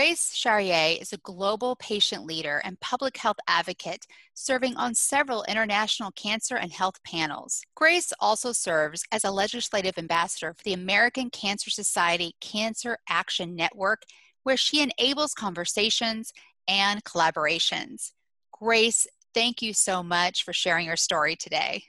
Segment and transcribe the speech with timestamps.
[0.00, 6.10] Grace Charrier is a global patient leader and public health advocate serving on several international
[6.12, 7.60] cancer and health panels.
[7.74, 14.04] Grace also serves as a legislative ambassador for the American Cancer Society Cancer Action Network,
[14.42, 16.32] where she enables conversations
[16.66, 18.12] and collaborations.
[18.58, 21.84] Grace, thank you so much for sharing your story today.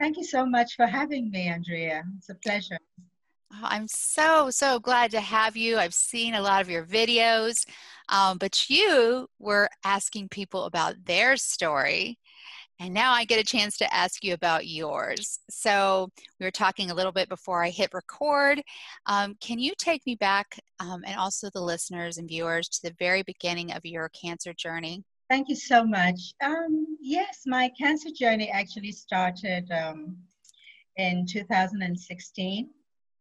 [0.00, 2.04] Thank you so much for having me, Andrea.
[2.16, 2.78] It's a pleasure.
[3.58, 5.78] Oh, I'm so, so glad to have you.
[5.78, 7.66] I've seen a lot of your videos,
[8.08, 12.18] um, but you were asking people about their story.
[12.78, 15.38] And now I get a chance to ask you about yours.
[15.48, 18.60] So, we were talking a little bit before I hit record.
[19.06, 22.96] Um, can you take me back um, and also the listeners and viewers to the
[22.98, 25.02] very beginning of your cancer journey?
[25.30, 26.20] Thank you so much.
[26.44, 30.16] Um, yes, my cancer journey actually started um,
[30.96, 32.68] in 2016.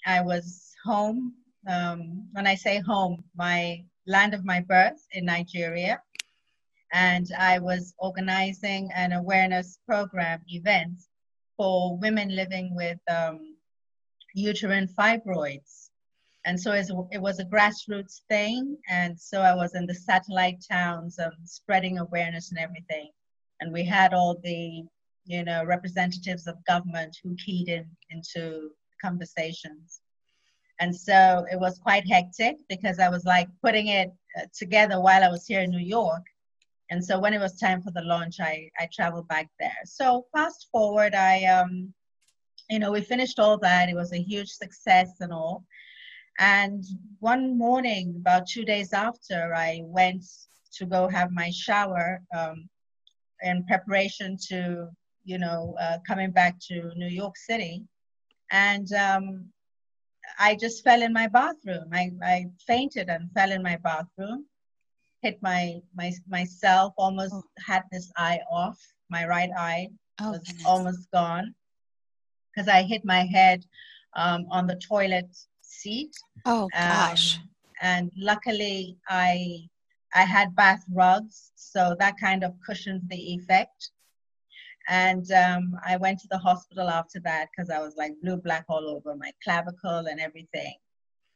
[0.05, 1.33] I was home.
[1.67, 6.01] Um, when I say home, my land of my birth in Nigeria.
[6.93, 10.99] And I was organizing an awareness program event
[11.57, 13.55] for women living with um,
[14.33, 15.89] uterine fibroids.
[16.45, 18.77] And so it was a grassroots thing.
[18.87, 23.09] And so I was in the satellite towns um, spreading awareness and everything.
[23.61, 24.83] And we had all the,
[25.25, 28.69] you know, representatives of government who keyed in into
[29.01, 30.01] conversations.
[30.79, 35.23] And so it was quite hectic because I was like putting it uh, together while
[35.23, 36.23] I was here in New York.
[36.91, 39.77] And so when it was time for the launch, I, I traveled back there.
[39.85, 41.93] So fast forward, I, um,
[42.69, 43.89] you know, we finished all that.
[43.89, 45.63] It was a huge success and all.
[46.37, 46.83] And
[47.19, 50.25] one morning, about two days after, I went
[50.73, 52.69] to go have my shower um,
[53.41, 54.89] in preparation to,
[55.23, 57.83] you know, uh, coming back to New York City.
[58.51, 59.45] And um,
[60.39, 61.89] I just fell in my bathroom.
[61.91, 64.45] I, I fainted and fell in my bathroom,
[65.21, 67.43] hit my, my myself, almost oh.
[67.65, 68.79] had this eye off.
[69.09, 69.89] My right eye
[70.19, 70.65] oh, was goodness.
[70.65, 71.53] almost gone
[72.55, 73.65] because I hit my head
[74.15, 75.27] um, on the toilet
[75.61, 76.15] seat.
[76.45, 77.37] Oh gosh!
[77.37, 77.49] Um,
[77.81, 79.67] and luckily, I
[80.13, 83.91] I had bath rugs, so that kind of cushioned the effect.
[84.87, 88.65] And um, I went to the hospital after that because I was like blue black
[88.69, 90.75] all over my clavicle and everything,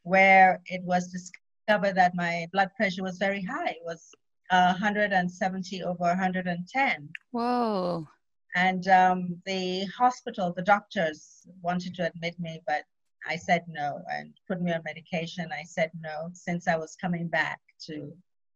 [0.04, 3.70] where it was discovered that my blood pressure was very high.
[3.70, 4.12] It was
[4.52, 7.10] uh, 170 over 110.
[7.32, 8.08] Whoa.
[8.56, 12.84] And um, the hospital, the doctors wanted to admit me, but
[13.28, 15.50] I said no and put me on medication.
[15.52, 18.12] I said no since I was coming back to,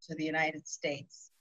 [0.07, 1.31] to the United States.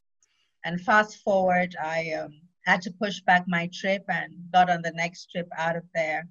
[0.64, 4.92] And fast forward, I um, had to push back my trip and got on the
[4.92, 6.28] next trip out of there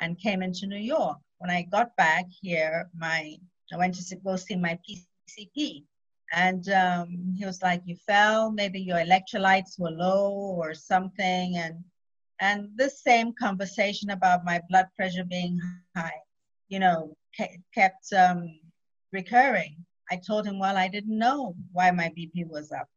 [0.00, 1.18] and came into New York.
[1.38, 3.36] When I got back here, my
[3.72, 5.84] I went to go see my PCP,
[6.32, 8.50] and um, he was like, "You fell.
[8.50, 11.84] Maybe your electrolytes were low or something." And
[12.40, 15.60] and this same conversation about my blood pressure being
[15.96, 16.20] high,
[16.68, 17.16] you know,
[17.74, 18.58] kept um,
[19.12, 19.76] recurring.
[20.10, 22.88] I told him, "Well, I didn't know why my BP was up."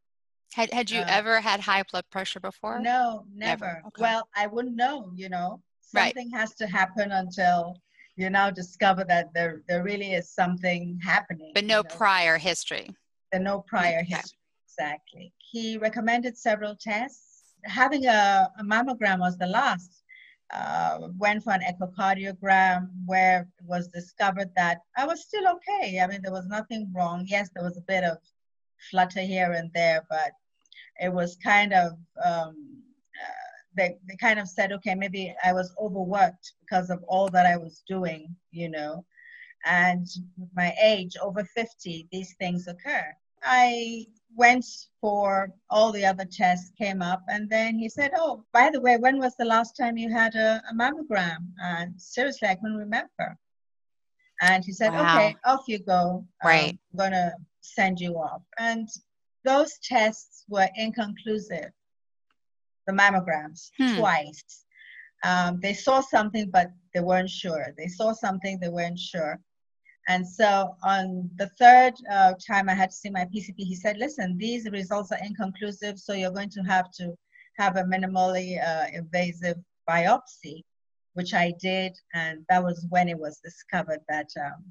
[0.54, 2.80] Had had you uh, ever had high blood pressure before?
[2.80, 3.66] No, never.
[3.66, 3.82] never.
[3.88, 4.02] Okay.
[4.02, 5.62] Well, I wouldn't know, you know.
[5.82, 6.40] Something right.
[6.40, 7.76] has to happen until
[8.16, 11.52] you now discover that there there really is something happening.
[11.54, 11.96] But no you know?
[11.96, 12.90] prior history.
[13.32, 14.16] The no prior okay.
[14.16, 14.38] history.
[14.68, 15.34] Exactly.
[15.38, 17.54] He recommended several tests.
[17.66, 20.02] Having a, a mammogram was the last.
[20.54, 26.00] Uh, went for an echocardiogram where it was discovered that I was still okay.
[26.00, 27.26] I mean, there was nothing wrong.
[27.28, 28.18] Yes, there was a bit of
[28.92, 30.32] flutter here and there, but
[31.00, 31.94] it was kind of
[32.24, 32.56] um,
[33.22, 33.44] uh,
[33.76, 37.58] they, they kind of said okay maybe i was overworked because of all that i
[37.58, 39.04] was doing you know?
[39.66, 40.08] And
[40.56, 43.06] my age over 50 these things occur.
[43.44, 44.06] I
[44.36, 44.66] went
[45.00, 48.98] for all the other tests came up and then he said oh by the way
[48.98, 51.48] when was the last time you had a, a mammogram?
[51.62, 53.38] And seriously i couldn't remember.
[54.42, 55.16] And he said wow.
[55.16, 56.26] okay off you go.
[56.44, 56.78] Right.
[56.92, 57.32] I'm gonna
[57.62, 58.42] send you off.
[58.60, 58.90] And
[59.44, 61.72] those tests were inconclusive,
[62.88, 63.98] the mammograms, hmm.
[63.98, 64.66] twice.
[65.24, 67.74] Um, they saw something, but they weren't sure.
[67.78, 69.40] They saw something, they weren't sure.
[70.10, 73.98] And so on the third uh, time I had to see my PCP, he said,
[73.98, 77.16] listen, these results are inconclusive, so you're going to have to
[77.58, 79.58] have a minimally uh, invasive
[79.90, 80.64] biopsy,
[81.14, 81.94] which I did.
[82.14, 84.66] And that was when it was discovered that um,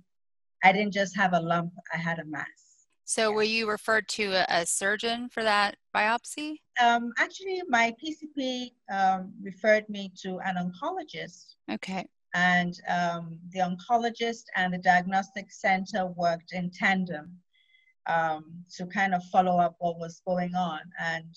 [0.62, 2.71] I didn't just have a lump, I had a mass.
[3.04, 3.36] So yeah.
[3.36, 6.56] were you referred to a, a surgeon for that biopsy?
[6.80, 11.54] Um, actually, my PCP um, referred me to an oncologist.
[11.70, 17.36] Okay and um, the oncologist and the diagnostic center worked in tandem
[18.06, 18.44] um,
[18.76, 20.80] to kind of follow up what was going on.
[20.98, 21.36] And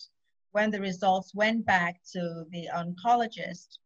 [0.52, 3.80] when the results went back to the oncologist,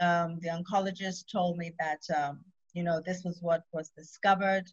[0.00, 2.40] um, the oncologist told me that, um,
[2.74, 4.64] you know, this was what was discovered.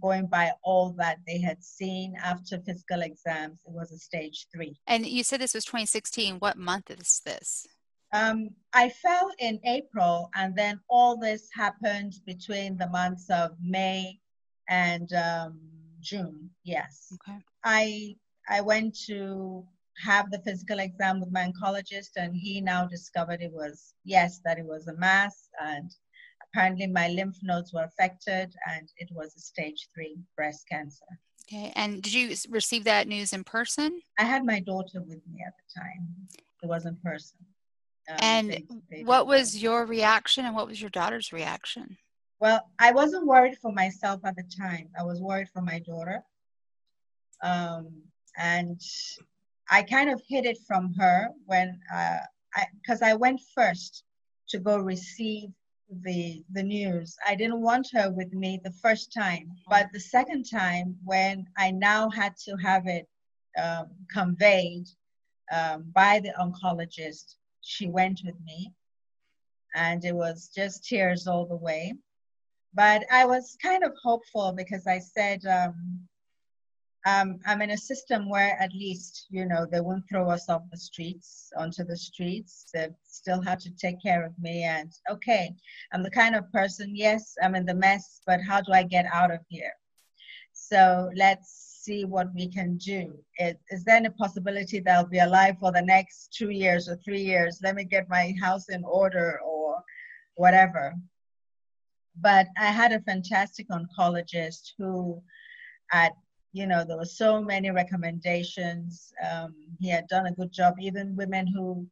[0.00, 4.78] Going by all that they had seen after physical exams, it was a stage three.
[4.86, 6.36] And you said this was 2016.
[6.36, 7.66] What month is this?
[8.12, 14.18] Um, I fell in April, and then all this happened between the months of May
[14.68, 15.60] and um,
[16.00, 16.48] June.
[16.64, 17.12] Yes.
[17.14, 17.38] Okay.
[17.64, 18.16] I
[18.48, 19.66] I went to
[20.02, 24.58] have the physical exam with my oncologist, and he now discovered it was yes that
[24.58, 25.90] it was a mass, and
[26.52, 31.06] apparently my lymph nodes were affected, and it was a stage three breast cancer.
[31.50, 31.72] Okay.
[31.76, 34.00] And did you receive that news in person?
[34.18, 36.08] I had my daughter with me at the time.
[36.62, 37.38] It was in person.
[38.10, 41.96] Um, and they, they what was your reaction and what was your daughter's reaction?
[42.40, 44.88] Well, I wasn't worried for myself at the time.
[44.98, 46.22] I was worried for my daughter.
[47.42, 48.02] Um,
[48.36, 48.80] and
[49.70, 52.18] I kind of hid it from her when, uh,
[52.54, 54.04] I, because I went first
[54.50, 55.50] to go receive
[56.02, 57.16] the the news.
[57.26, 61.70] I didn't want her with me the first time, but the second time when I
[61.70, 63.08] now had to have it
[63.60, 64.86] um, conveyed
[65.52, 68.72] um, by the oncologist, she went with me
[69.74, 71.92] and it was just tears all the way
[72.74, 75.74] but i was kind of hopeful because i said um,
[77.08, 80.62] um, i'm in a system where at least you know they won't throw us off
[80.70, 85.54] the streets onto the streets they still had to take care of me and okay
[85.92, 89.06] i'm the kind of person yes i'm in the mess but how do i get
[89.12, 89.72] out of here
[90.52, 93.14] so let's see what we can do.
[93.38, 96.96] Is, is there any possibility that I'll be alive for the next two years or
[96.96, 97.60] three years?
[97.62, 99.82] Let me get my house in order or
[100.34, 100.94] whatever.
[102.20, 105.22] But I had a fantastic oncologist who,
[105.92, 106.12] at
[106.52, 109.12] you know, there were so many recommendations.
[109.30, 110.74] Um, he had done a good job.
[110.80, 111.86] Even women who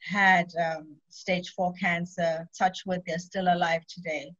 [0.00, 4.32] had um, stage four cancer, touch wood, they're still alive today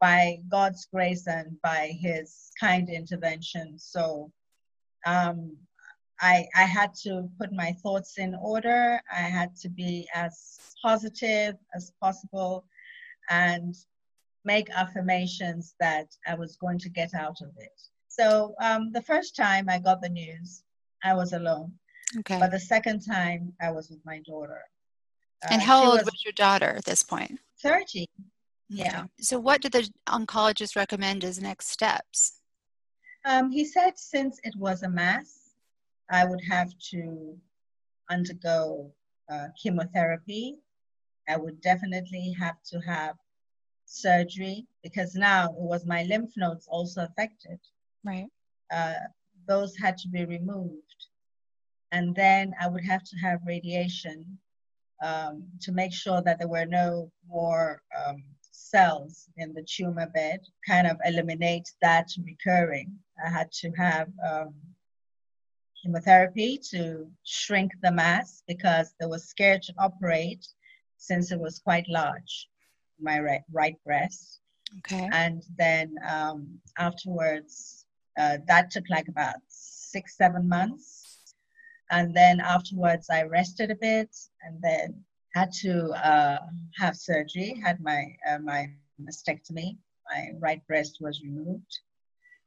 [0.00, 3.78] by God's grace and by his kind intervention.
[3.78, 4.32] So
[5.04, 5.56] um,
[6.20, 9.00] I, I had to put my thoughts in order.
[9.12, 12.64] I had to be as positive as possible
[13.28, 13.74] and
[14.44, 17.80] make affirmations that I was going to get out of it.
[18.20, 20.62] So um, the first time I got the news,
[21.02, 21.72] I was alone.
[22.18, 22.38] Okay.
[22.38, 24.60] But the second time, I was with my daughter.
[25.50, 27.40] And uh, how old was, was, your daughter at this point?
[27.62, 28.06] 30.
[28.68, 29.04] Yeah.
[29.20, 32.40] So, what did the oncologist recommend as next steps?
[33.24, 35.54] Um, he said since it was a mass,
[36.10, 37.38] I would have to
[38.10, 38.92] undergo
[39.32, 40.58] uh, chemotherapy.
[41.26, 43.16] I would definitely have to have
[43.86, 47.58] surgery because now it was my lymph nodes also affected.
[48.04, 48.26] Right.
[48.72, 48.94] Uh,
[49.46, 50.82] those had to be removed.
[51.92, 54.38] And then I would have to have radiation
[55.02, 60.40] um, to make sure that there were no more um, cells in the tumor bed,
[60.66, 62.96] kind of eliminate that recurring.
[63.24, 64.54] I had to have um,
[65.82, 70.46] chemotherapy to shrink the mass because they were scared to operate
[70.96, 72.48] since it was quite large,
[73.00, 74.40] my right, right breast.
[74.78, 75.08] Okay.
[75.12, 77.79] And then um, afterwards,
[78.20, 81.34] uh, that took like about six, seven months.
[81.90, 85.02] And then afterwards, I rested a bit and then
[85.34, 86.38] had to uh,
[86.78, 88.70] have surgery, had my, uh, my
[89.02, 89.76] mastectomy.
[90.12, 91.78] My right breast was removed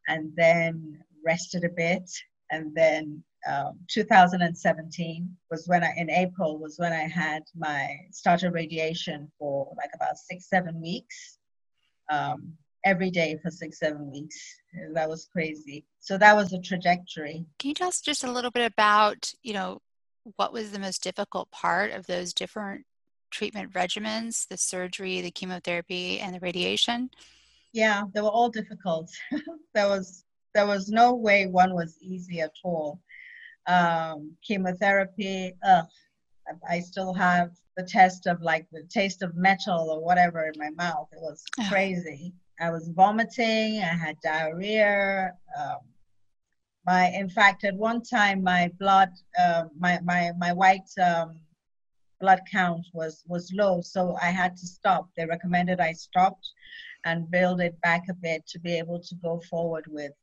[0.08, 2.10] and then rested a bit.
[2.52, 8.52] And then um, 2017 was when I, in April, was when I had my started
[8.54, 11.40] radiation for like about six, seven weeks,
[12.12, 12.54] um,
[12.86, 14.38] every day for six, seven weeks.
[14.94, 15.86] That was crazy.
[16.00, 17.46] So that was a trajectory.
[17.60, 19.80] Can you tell us just a little bit about, you know,
[20.36, 22.86] what was the most difficult part of those different
[23.32, 27.10] treatment regimens, the surgery, the chemotherapy, and the radiation?
[27.74, 29.12] yeah, they were all difficult.
[29.74, 30.24] there was
[30.54, 33.02] there was no way one was easy at all.
[33.66, 35.88] Um, chemotherapy, ugh,
[36.70, 40.70] I still have the test of like the taste of metal or whatever in my
[40.70, 41.10] mouth.
[41.12, 42.34] It was crazy.
[42.64, 43.82] I was vomiting.
[43.82, 45.34] I had diarrhea.
[45.60, 45.80] Um,
[46.86, 51.40] my, in fact, at one time, my blood, uh, my my my white um,
[52.22, 55.10] blood count was was low, so I had to stop.
[55.16, 56.48] They recommended I stopped
[57.04, 60.14] and build it back a bit to be able to go forward with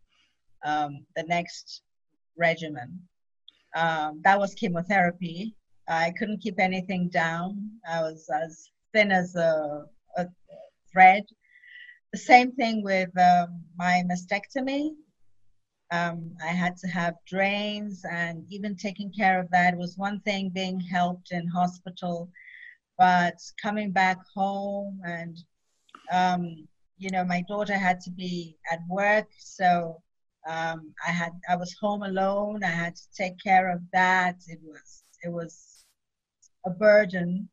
[0.64, 1.82] um, the next
[2.38, 2.98] regimen.
[3.76, 5.54] Um, that was chemotherapy.
[5.88, 7.70] I couldn't keep anything down.
[7.86, 9.84] I was as thin as a,
[10.16, 10.26] a
[10.90, 11.24] thread.
[12.12, 14.94] The same thing with um, my mastectomy.
[15.92, 20.50] Um, I had to have drains, and even taking care of that was one thing
[20.50, 22.30] being helped in hospital,
[22.98, 25.36] but coming back home and
[26.12, 30.02] um, you know my daughter had to be at work, so
[30.48, 32.64] um, I had I was home alone.
[32.64, 34.36] I had to take care of that.
[34.48, 35.84] It was it was
[36.66, 37.48] a burden.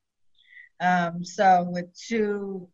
[0.79, 2.69] Um, so with two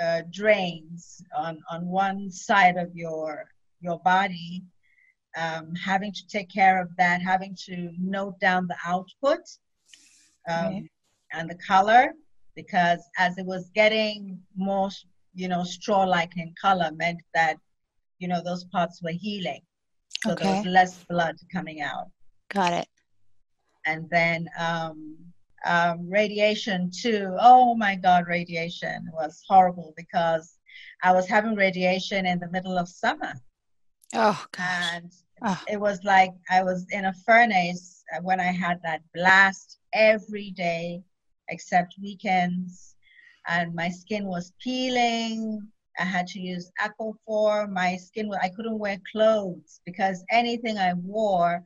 [0.00, 3.50] uh, drains on on one side of your
[3.80, 4.62] your body,
[5.36, 9.40] um, having to take care of that, having to note down the output
[10.48, 10.88] um,
[11.32, 12.12] and the color,
[12.54, 14.90] because as it was getting more,
[15.34, 17.56] you know, straw-like in color, meant that
[18.18, 19.60] you know those parts were healing,
[20.22, 20.44] so okay.
[20.44, 22.08] there was less blood coming out.
[22.52, 22.88] Got it.
[23.84, 25.16] And then um,
[25.64, 27.36] um, radiation too.
[27.40, 30.58] Oh my God, radiation was horrible because
[31.02, 33.34] I was having radiation in the middle of summer.
[34.14, 34.92] Oh gosh.
[34.94, 35.62] And oh.
[35.68, 41.02] it was like I was in a furnace when I had that blast every day
[41.48, 42.94] except weekends.
[43.48, 45.60] And my skin was peeling.
[45.98, 47.70] I had to use Aquaphor.
[47.70, 51.62] My skin, I couldn't wear clothes because anything I wore,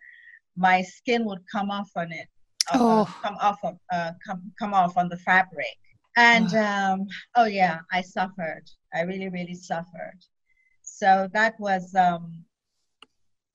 [0.57, 2.29] my skin would come off on it.
[2.73, 3.17] Uh, oh.
[3.23, 5.77] Come off of, uh, come, come off on the fabric.
[6.17, 8.65] And um, oh yeah, I suffered.
[8.95, 10.19] I really, really suffered.
[10.83, 12.45] So that was um,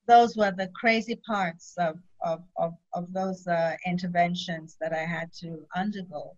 [0.08, 5.32] those were the crazy parts of of of, of those uh, interventions that I had
[5.40, 6.36] to undergo.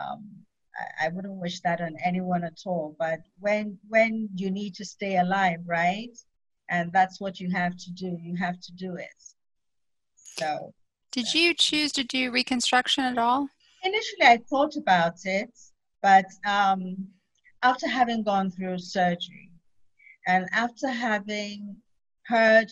[0.00, 0.28] Um,
[0.76, 2.96] I, I wouldn't wish that on anyone at all.
[2.98, 6.16] But when when you need to stay alive, right?
[6.70, 8.18] And that's what you have to do.
[8.20, 9.20] You have to do it.
[10.16, 10.74] So
[11.14, 13.48] did you choose to do reconstruction at all?
[13.84, 15.56] Initially, I thought about it,
[16.02, 16.96] but um,
[17.62, 19.50] after having gone through surgery
[20.26, 21.76] and after having
[22.26, 22.68] heard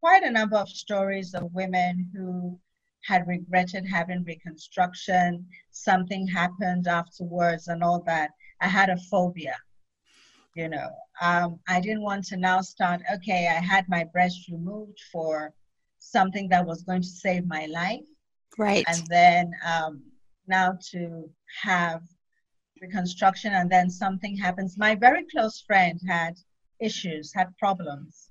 [0.00, 2.60] quite a number of stories of women who
[3.04, 8.30] had regretted having reconstruction, something happened afterwards, and all that,
[8.60, 9.56] I had a phobia.
[10.54, 10.90] You know,
[11.22, 15.52] um, I didn't want to now start, okay, I had my breast removed for
[16.04, 18.06] something that was going to save my life.
[18.58, 18.84] Right.
[18.86, 20.02] And then um,
[20.46, 21.28] now to
[21.62, 22.02] have
[22.80, 24.78] reconstruction and then something happens.
[24.78, 26.34] My very close friend had
[26.80, 28.30] issues, had problems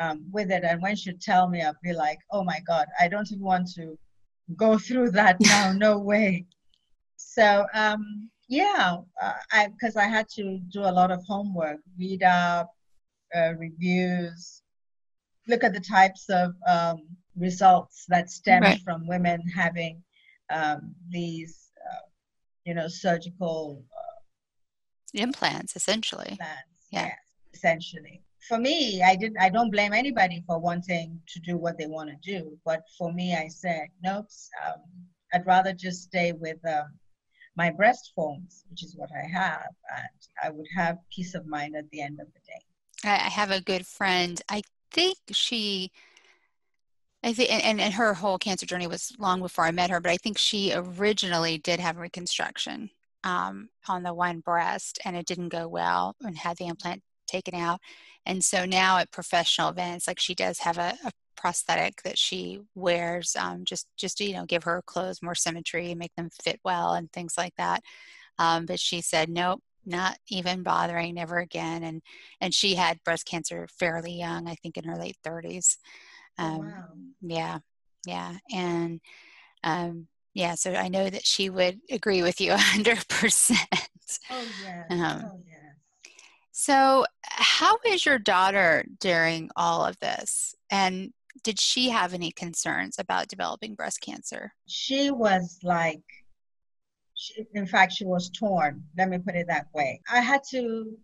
[0.00, 0.64] um, with it.
[0.64, 3.68] And when she'd tell me, I'd be like, oh my God, I don't even want
[3.74, 3.98] to
[4.56, 5.72] go through that now.
[5.72, 6.44] no way.
[7.16, 12.22] So, um, yeah, uh, I because I had to do a lot of homework, read
[12.22, 12.70] up,
[13.34, 14.62] uh, reviews,
[15.48, 17.02] look at the types of um,
[17.36, 18.80] results that stem right.
[18.80, 20.02] from women having
[20.50, 22.06] um, these, uh,
[22.64, 24.20] you know, surgical uh,
[25.14, 26.30] implants, essentially.
[26.30, 27.18] Implants, yeah, yes,
[27.52, 28.22] essentially.
[28.48, 29.38] For me, I didn't.
[29.38, 33.12] I don't blame anybody for wanting to do what they want to do, but for
[33.12, 34.26] me, I said, nope.
[34.66, 34.82] Um,
[35.32, 36.92] I'd rather just stay with um,
[37.56, 40.08] my breast forms, which is what I have, and
[40.42, 42.60] I would have peace of mind at the end of the day.
[43.04, 44.40] I have a good friend.
[44.48, 44.62] I
[44.94, 45.90] think she
[47.24, 50.12] I think, and, and her whole cancer journey was long before I met her, but
[50.12, 52.90] I think she originally did have reconstruction
[53.24, 57.54] um, on the one breast and it didn't go well and had the implant taken
[57.54, 57.80] out.
[58.26, 62.60] And so now at professional events, like she does have a, a prosthetic that she
[62.74, 66.28] wears um, just, just to, you know, give her clothes more symmetry and make them
[66.42, 67.82] fit well and things like that.
[68.38, 71.82] Um, but she said, nope, not even bothering, never again.
[71.82, 72.02] And,
[72.40, 75.78] and she had breast cancer fairly young, I think in her late 30s.
[76.38, 76.72] Oh, um, wow.
[77.22, 77.58] Yeah,
[78.06, 79.00] yeah, and
[79.62, 80.54] um, yeah.
[80.54, 83.58] So I know that she would agree with you hundred percent.
[84.30, 84.84] Oh yeah.
[84.90, 85.54] Um, oh yeah.
[86.52, 90.54] So, how is your daughter during all of this?
[90.70, 91.12] And
[91.42, 94.52] did she have any concerns about developing breast cancer?
[94.66, 96.02] She was like,
[97.24, 98.82] she, in fact, she was torn.
[98.96, 100.00] Let me put it that way.
[100.10, 100.96] I had to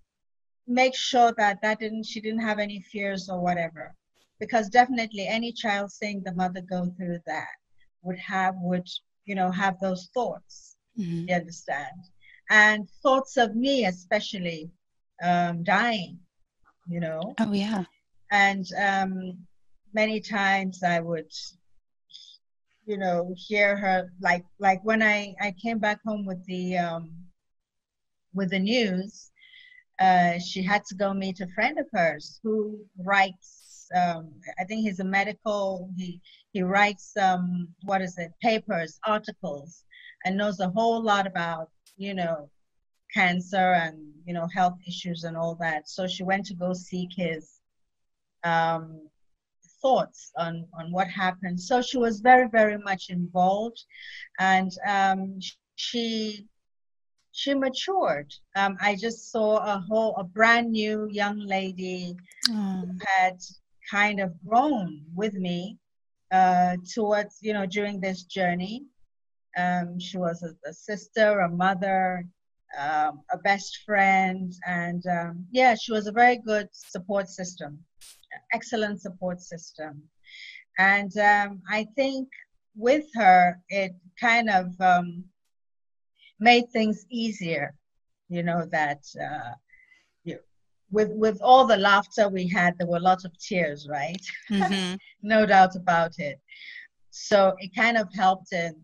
[0.66, 3.94] make sure that that didn't she didn't have any fears or whatever
[4.38, 7.54] because definitely any child seeing the mother go through that
[8.02, 8.86] would have would
[9.24, 11.28] you know have those thoughts mm-hmm.
[11.28, 12.00] you understand
[12.50, 14.70] and thoughts of me especially
[15.22, 16.18] um, dying,
[16.88, 17.34] you know.
[17.38, 17.84] Oh, yeah.
[18.30, 19.38] And um,
[19.92, 21.30] many times I would,
[22.86, 27.10] you know, hear her like like when I I came back home with the um,
[28.34, 29.30] with the news.
[30.00, 33.88] Uh, she had to go meet a friend of hers who writes.
[33.94, 35.90] Um, I think he's a medical.
[35.96, 36.20] He
[36.52, 38.32] he writes um, what is it?
[38.40, 39.84] Papers, articles,
[40.24, 42.48] and knows a whole lot about you know
[43.12, 45.88] cancer and you know health issues and all that.
[45.88, 47.60] So she went to go seek his
[48.44, 49.09] um,
[49.82, 51.60] thoughts on on what happened.
[51.60, 53.84] So she was very very much involved,
[54.38, 55.38] and um,
[55.76, 56.46] she
[57.32, 58.32] she matured.
[58.56, 62.16] Um, I just saw a whole a brand new young lady
[62.48, 62.80] mm.
[62.80, 63.38] who had
[63.90, 65.78] kind of grown with me
[66.30, 68.84] uh, towards you know during this journey.
[69.56, 72.24] Um, she was a, a sister, a mother,
[72.78, 77.78] um, a best friend, and um, yeah, she was a very good support system,
[78.52, 80.02] excellent support system.
[80.78, 82.28] And um, I think
[82.76, 85.24] with her, it kind of um,
[86.38, 87.74] made things easier,
[88.28, 89.52] you know, that uh,
[90.24, 90.38] you,
[90.90, 94.24] with, with all the laughter we had, there were lots of tears, right?
[94.50, 94.94] Mm-hmm.
[95.22, 96.40] no doubt about it.
[97.10, 98.74] So it kind of helped in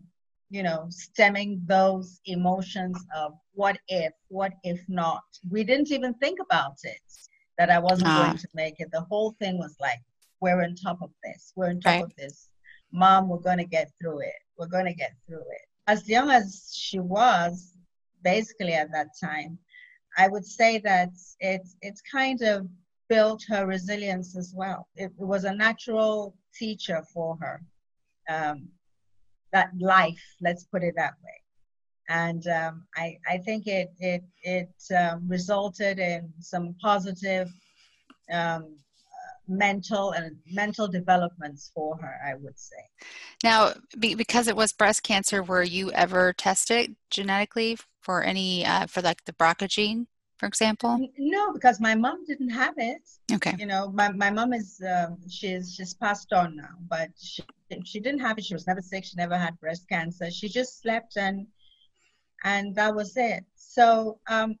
[0.49, 5.23] you know, stemming those emotions of what if, what if not.
[5.49, 7.01] We didn't even think about it
[7.57, 8.25] that I wasn't ah.
[8.25, 8.91] going to make it.
[8.91, 9.99] The whole thing was like,
[10.39, 12.03] we're on top of this, we're on top right.
[12.03, 12.49] of this.
[12.91, 14.35] Mom, we're going to get through it.
[14.57, 15.65] We're going to get through it.
[15.87, 17.73] As young as she was,
[18.23, 19.57] basically at that time,
[20.17, 21.09] I would say that
[21.39, 22.67] it's it's kind of
[23.07, 24.87] built her resilience as well.
[24.95, 27.61] It, it was a natural teacher for her.
[28.29, 28.69] Um,
[29.53, 31.41] that life let's put it that way
[32.09, 37.49] and um, I, I think it it it um, resulted in some positive
[38.31, 38.75] um,
[39.47, 42.75] mental and mental developments for her i would say
[43.43, 48.87] now be, because it was breast cancer were you ever tested genetically for any uh,
[48.87, 51.09] for like the BRCA gene for example?
[51.17, 53.01] No, because my mom didn't have it.
[53.33, 53.55] Okay.
[53.57, 57.43] You know, my, my mom is um, she's she's passed on now, but she
[57.85, 58.45] she didn't have it.
[58.45, 59.03] She was never sick.
[59.03, 60.29] She never had breast cancer.
[60.29, 61.47] She just slept and
[62.43, 63.43] and that was it.
[63.55, 64.55] So um,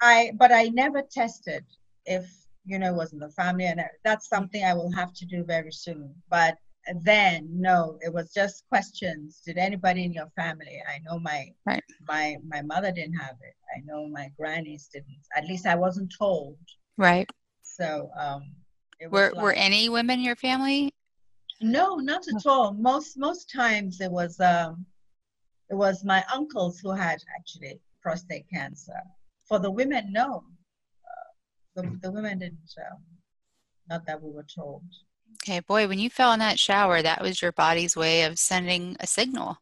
[0.00, 1.64] I but I never tested
[2.06, 2.26] if
[2.64, 5.72] you know was in the family, and that's something I will have to do very
[5.72, 6.14] soon.
[6.28, 6.56] But
[7.02, 9.42] then no it was just questions.
[9.44, 11.82] Did anybody in your family i know my right.
[12.08, 13.54] my my mother didn't have it.
[13.76, 15.20] I know my grannies didn't.
[15.36, 16.56] At least i wasn't told.
[16.96, 17.28] Right.
[17.62, 18.42] So um
[19.10, 20.92] were like, were any women in your family?
[21.60, 22.72] No not at all.
[22.72, 24.86] Most most times it was um
[25.70, 29.00] it was my uncles who had actually prostate cancer
[29.48, 30.42] for the women no
[31.04, 31.30] uh,
[31.76, 32.98] the, the women didn't um,
[33.88, 34.82] not that we were told
[35.42, 38.96] Okay, boy, when you fell in that shower, that was your body's way of sending
[39.00, 39.56] a signal.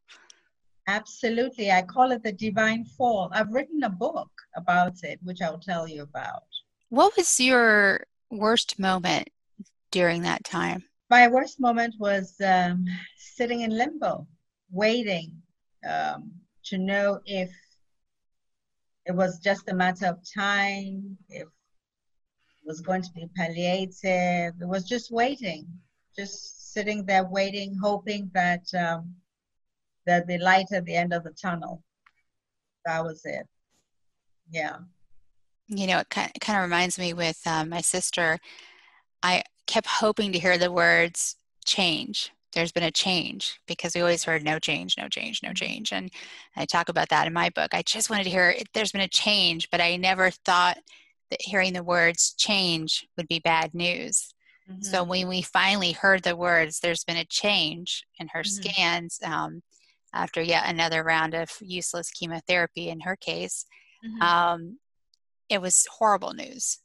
[0.89, 1.71] Absolutely.
[1.71, 3.31] I call it the divine fall.
[3.33, 6.45] I've written a book about it, which I'll tell you about.
[6.89, 9.29] What was your worst moment
[9.91, 10.85] during that time?
[11.11, 14.27] My worst moment was um, sitting in limbo,
[14.71, 15.43] waiting
[15.89, 16.33] um,
[16.65, 17.51] to know if
[19.07, 21.49] it was just a matter of time, if it
[22.67, 24.55] was going to be palliative.
[24.61, 25.67] It was just waiting,
[26.17, 29.15] just sitting there waiting, hoping that um,
[30.07, 31.83] there'd be light at the end of the tunnel.
[32.85, 33.47] That was it.
[34.51, 34.77] Yeah.
[35.69, 38.39] You know, it kind of, reminds me with um, my sister.
[39.23, 42.33] I kept hoping to hear the words change.
[42.55, 45.93] There's been a change because we always heard no change, no change, no change.
[45.93, 46.11] And
[46.57, 47.75] I talk about that in my book.
[47.75, 50.79] I just wanted to hear there's been a change, but I never thought
[51.31, 54.35] that hearing the words change would be bad news.
[54.71, 54.83] Mm-hmm.
[54.83, 58.71] So when we finally heard the words, there's been a change in her mm-hmm.
[58.71, 59.63] scans um,
[60.13, 63.67] after yet another round of useless chemotherapy in her case.
[64.05, 64.23] Mm-hmm.
[64.23, 64.79] Um,
[65.49, 66.79] it was horrible news.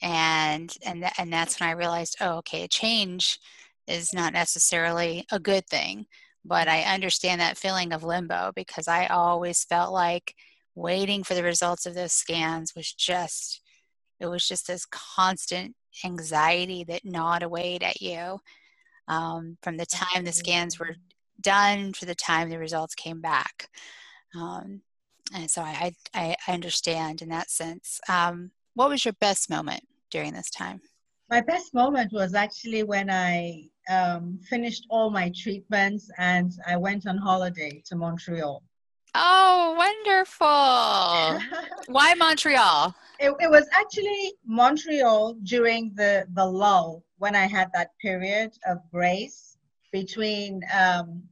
[0.00, 3.40] And and th- and that's when I realized, oh, okay, a change
[3.88, 6.06] is not necessarily a good thing,
[6.44, 10.34] but I understand that feeling of limbo because I always felt like
[10.74, 13.60] waiting for the results of those scans was just
[14.20, 15.74] it was just this constant
[16.04, 18.38] anxiety that gnawed away at you
[19.08, 20.94] um, from the time the scans were
[21.40, 23.68] done to the time the results came back
[24.36, 24.82] um,
[25.34, 28.00] and so I, I, I understand in that sense.
[28.08, 30.80] Um, what was your best moment during this time?
[31.30, 37.06] My best moment was actually when i um, finished all my treatments and i went
[37.06, 38.62] on holiday to montreal
[39.14, 40.46] Oh, wonderful.
[41.88, 42.94] Why Montreal?
[43.18, 48.78] It, it was actually Montreal during the, the lull when I had that period of
[48.92, 49.56] grace
[49.92, 51.22] between um,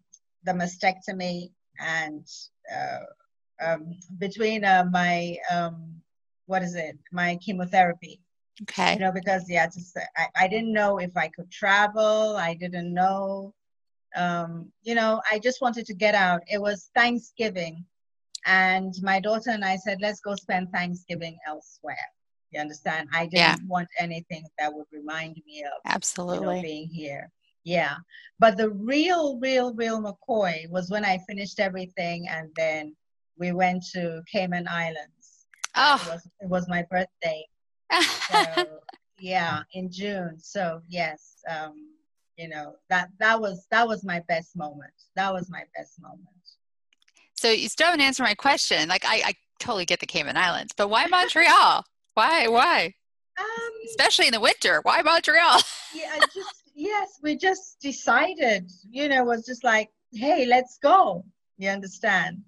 [0.45, 2.27] the mastectomy and
[2.75, 6.01] uh, um, between uh, my um,
[6.47, 8.21] what is it my chemotherapy
[8.63, 8.95] okay.
[8.95, 12.37] You know because yeah just I, I didn't know if i could travel.
[12.37, 13.55] I didn't know
[14.15, 16.43] um, you know i just wanted to get out.
[16.49, 17.85] It was thanksgiving
[18.47, 21.97] and my daughter and i said let's go spend thanksgiving elsewhere.
[22.51, 23.09] You understand?
[23.13, 23.57] I didn't yeah.
[23.67, 27.31] want anything that would remind me of absolutely you know, being here.
[27.65, 27.97] Yeah.
[28.39, 32.95] But the real real real mccoy was when i finished everything and then
[33.39, 35.47] we went to cayman islands.
[35.75, 36.03] Oh.
[36.07, 37.45] It was, it was my birthday
[37.93, 38.67] so,
[39.19, 40.37] yeah in june.
[40.39, 41.91] So yes um
[42.37, 44.93] you know that that was that was my best moment.
[45.15, 46.21] That was my best moment.
[47.35, 48.89] So you still haven't answered my question.
[48.89, 51.85] Like i, I totally get the cayman islands but why montreal?
[52.15, 52.93] Why why?
[53.39, 55.61] Um, especially in the winter why montreal?
[55.95, 61.25] Yeah just yes we just decided you know was just like hey let's go.
[61.59, 62.43] You understand?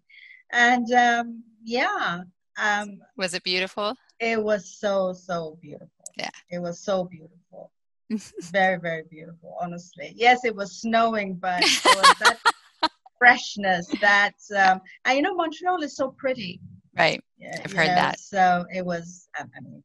[0.53, 2.23] And um yeah
[2.59, 5.89] um was it beautiful it was so so beautiful.
[6.17, 6.31] Yeah.
[6.51, 7.71] It was so beautiful.
[8.53, 10.13] Very very beautiful honestly.
[10.17, 12.39] Yes it was snowing but was that
[13.19, 16.61] freshness that um and you know montreal is so pretty.
[16.97, 17.23] Right.
[17.39, 18.19] Yeah, i've heard know, that.
[18.19, 19.85] so it was i mean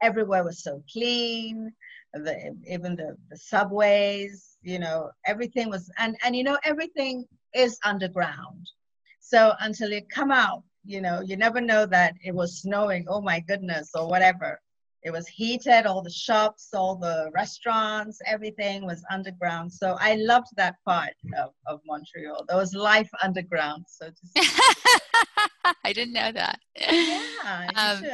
[0.00, 1.70] everywhere was so clean
[2.14, 7.78] the, even the, the subways you know everything was and and you know everything is
[7.84, 8.70] underground.
[9.20, 13.20] So until you come out you know you never know that it was snowing oh
[13.20, 14.60] my goodness or whatever
[15.02, 19.72] it was heated all the shops all the restaurants everything was underground.
[19.72, 22.44] So i loved that part of, of montreal.
[22.48, 24.42] There was life underground so to
[25.84, 26.58] i didn't know that.
[26.78, 27.22] Yeah
[27.76, 28.04] um,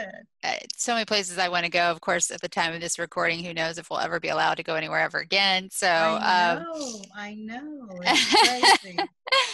[0.44, 2.98] uh, so many places i want to go of course at the time of this
[2.98, 5.68] recording who knows if we'll ever be allowed to go anywhere ever again.
[5.70, 7.88] So i know um, i know.
[8.02, 8.98] It's crazy.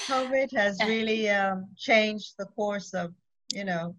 [0.07, 3.13] Covid has really um, changed the course of
[3.53, 3.95] you know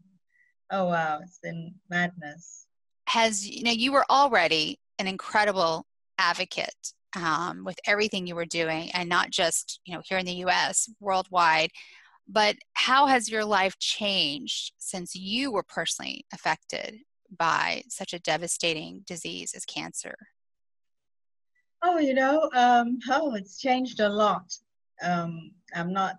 [0.72, 2.66] oh wow it's been madness
[3.08, 5.86] has you know you were already an incredible
[6.18, 10.34] advocate um, with everything you were doing and not just you know here in the
[10.34, 11.72] us worldwide.
[12.28, 16.98] But how has your life changed since you were personally affected
[17.38, 20.16] by such a devastating disease as cancer?
[21.84, 24.54] Oh you know um, oh it's changed a lot.
[25.04, 26.16] Um, i'm not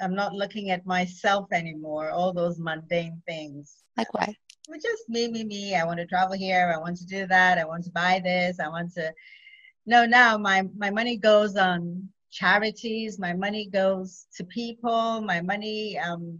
[0.00, 4.34] i'm not looking at myself anymore all those mundane things like what
[4.78, 5.74] just me, me, me.
[5.74, 6.72] I want to travel here.
[6.74, 7.58] I want to do that.
[7.58, 8.60] I want to buy this.
[8.60, 9.12] I want to.
[9.86, 13.18] No, now my my money goes on charities.
[13.18, 15.20] My money goes to people.
[15.22, 15.98] My money.
[15.98, 16.38] Um,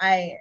[0.00, 0.34] I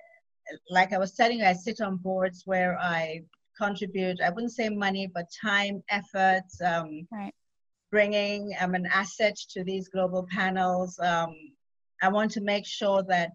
[0.69, 3.21] like I was telling you, I sit on boards where I
[3.57, 4.19] contribute.
[4.21, 6.43] I wouldn't say money, but time, effort.
[6.63, 7.33] Um, right.
[7.91, 10.99] Bringing um, an asset to these global panels.
[10.99, 11.33] Um,
[12.01, 13.31] I want to make sure that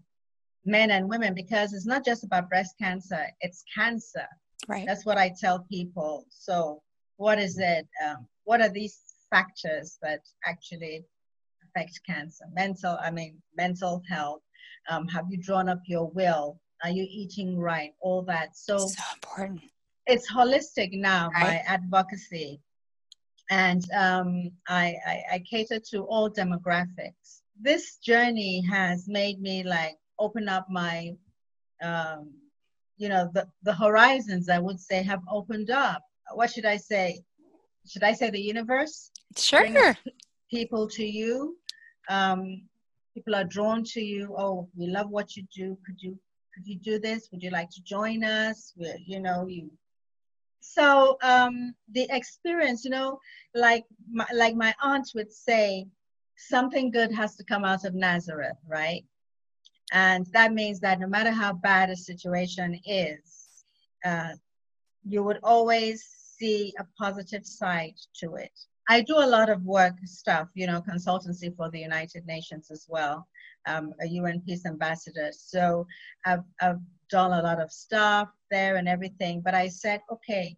[0.64, 4.26] men and women because it's not just about breast cancer, it's cancer.
[4.68, 4.86] Right.
[4.86, 6.26] That's what I tell people.
[6.28, 6.82] So,
[7.16, 7.86] what is it?
[8.06, 8.98] Um, what are these
[9.30, 11.04] factors that actually
[11.64, 12.44] affect cancer?
[12.52, 14.42] Mental, I mean, mental health.
[14.88, 16.60] Um, have you drawn up your will?
[16.82, 17.92] Are you eating right?
[18.00, 18.56] All that.
[18.56, 19.60] So, so important.
[20.06, 21.42] It's holistic now, right.
[21.42, 22.60] my advocacy.
[23.50, 27.39] And um, I, I, I cater to all demographics.
[27.62, 31.12] This journey has made me like open up my,
[31.82, 32.30] um,
[32.96, 36.02] you know, the, the horizons, I would say, have opened up.
[36.34, 37.20] What should I say?
[37.86, 39.10] Should I say the universe?
[39.36, 39.60] Sure.
[39.60, 39.96] Bring
[40.50, 41.56] people to you.
[42.08, 42.62] Um,
[43.14, 44.34] people are drawn to you.
[44.38, 45.76] Oh, we love what you do.
[45.86, 46.18] Could you
[46.54, 47.28] could you do this?
[47.30, 48.72] Would you like to join us?
[48.76, 49.70] we you know, you
[50.60, 53.18] so um, the experience you know
[53.54, 55.86] like my, like my aunt would say
[56.48, 59.05] something good has to come out of nazareth right
[59.92, 63.64] and that means that no matter how bad a situation is,
[64.05, 64.35] uh,
[65.07, 66.05] you would always
[66.38, 68.53] see a positive side to it.
[68.88, 72.87] I do a lot of work stuff, you know, consultancy for the United Nations as
[72.88, 73.26] well,
[73.66, 75.31] um, a UN peace ambassador.
[75.33, 75.87] So
[76.24, 79.42] I've, I've done a lot of stuff there and everything.
[79.42, 80.57] But I said, okay,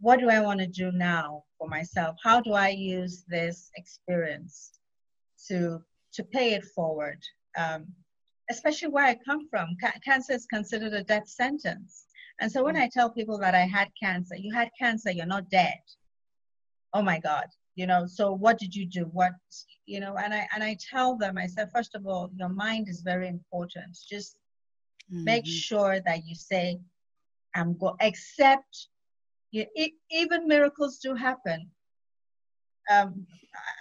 [0.00, 2.16] what do I want to do now for myself?
[2.22, 4.77] How do I use this experience
[5.48, 5.80] to
[6.14, 7.22] to pay it forward?
[7.56, 7.86] Um,
[8.50, 12.06] especially where I come from, ca- cancer is considered a death sentence.
[12.40, 12.82] And so when mm.
[12.82, 15.80] I tell people that I had cancer, you had cancer, you're not dead.
[16.94, 17.46] Oh my God,
[17.78, 19.34] you know so what did you do what
[19.86, 22.88] you know and i and i tell them i said first of all your mind
[22.88, 24.36] is very important just
[25.12, 25.22] mm-hmm.
[25.32, 26.80] make sure that you say
[27.54, 28.88] i'm go except
[29.52, 31.70] you, it, even miracles do happen
[32.90, 33.26] um,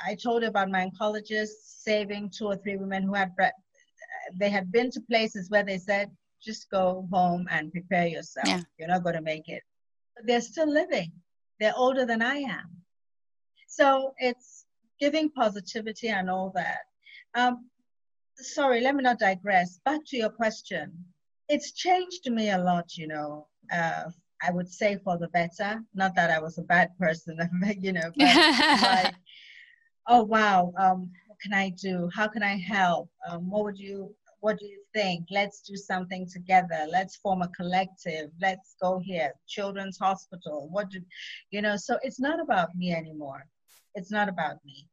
[0.06, 3.34] I told about my oncologist saving two or three women who had
[4.36, 6.12] they had been to places where they said
[6.44, 8.48] just go home and prepare yourself.
[8.48, 8.62] Yeah.
[8.78, 9.64] You're not going to make it.
[10.16, 11.12] But they're still living.
[11.60, 12.70] They're older than I am.
[13.68, 14.66] So it's
[15.00, 16.80] giving positivity and all that.
[17.36, 17.70] Um,
[18.36, 19.80] sorry, let me not digress.
[19.84, 20.94] Back to your question.
[21.50, 23.48] It's changed me a lot, you know.
[23.72, 24.10] Uh,
[24.42, 25.82] I would say for the better.
[25.94, 27.38] Not that I was a bad person,
[27.80, 28.36] you know, but
[28.82, 29.16] like,
[30.08, 32.10] oh wow, um, what can I do?
[32.14, 33.10] How can I help?
[33.30, 35.28] Um, what would you what do you think?
[35.32, 36.86] Let's do something together.
[36.90, 38.30] Let's form a collective.
[38.40, 39.34] Let's go here.
[39.48, 40.70] Children's Hospital.
[40.72, 41.02] What do
[41.52, 41.76] you know?
[41.76, 43.46] So it's not about me anymore.
[43.96, 44.88] It's not about me,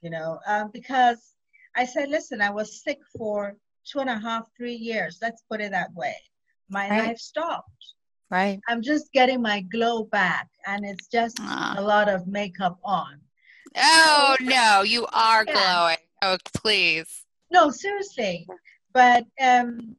[0.00, 1.34] you know, um, because
[1.76, 5.18] I said, listen, I was sick for two and a half, three years.
[5.20, 6.16] Let's put it that way.
[6.70, 7.08] My right.
[7.08, 7.94] life stopped.
[8.30, 8.60] Right.
[8.68, 11.74] I'm just getting my glow back, and it's just uh.
[11.78, 13.20] a lot of makeup on.
[13.76, 15.52] Oh no, you are yeah.
[15.52, 15.96] glowing.
[16.20, 17.24] Oh, please.
[17.50, 18.46] No, seriously.
[18.92, 19.96] But um,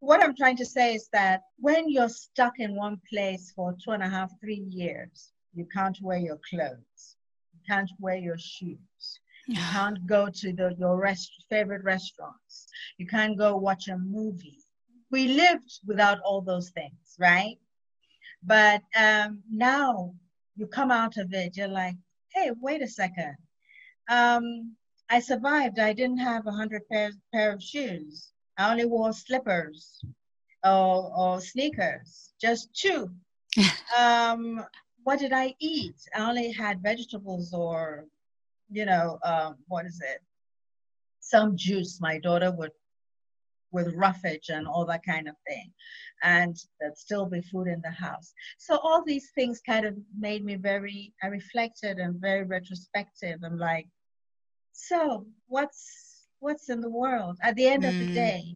[0.00, 3.90] what I'm trying to say is that when you're stuck in one place for two
[3.90, 7.16] and a half, three years, you can't wear your clothes,
[7.52, 13.06] you can't wear your shoes, you can't go to the, your rest, favorite restaurants, you
[13.06, 14.60] can't go watch a movie.
[15.10, 17.58] We lived without all those things, right?
[18.42, 20.14] But um, now
[20.56, 21.96] you come out of it, you're like,
[22.34, 23.36] hey, wait a second.
[24.08, 24.74] Um,
[25.10, 25.78] I survived.
[25.78, 28.32] I didn't have a hundred pairs pair of shoes.
[28.58, 30.00] I only wore slippers
[30.64, 33.10] or, or sneakers, just two.
[33.98, 34.64] um,
[35.04, 35.96] what did I eat?
[36.14, 38.06] I only had vegetables or,
[38.70, 40.20] you know, um, what is it?
[41.20, 42.72] Some juice my daughter would
[43.70, 45.72] with roughage and all that kind of thing.
[46.22, 48.32] And there'd still be food in the house.
[48.58, 53.40] So all these things kind of made me very, I reflected and very retrospective.
[53.44, 53.88] I'm like,
[54.72, 57.88] so what's what's in the world at the end mm.
[57.88, 58.14] of the mm.
[58.14, 58.54] day?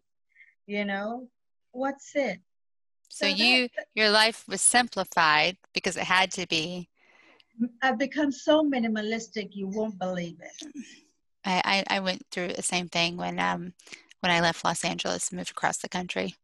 [0.65, 1.27] You know,
[1.71, 2.39] what's it?
[3.09, 6.89] So, so you that, your life was simplified because it had to be.
[7.81, 10.73] I've become so minimalistic you won't believe it.
[11.45, 13.73] I, I, I went through the same thing when um
[14.23, 16.35] when I left Los Angeles and moved across the country.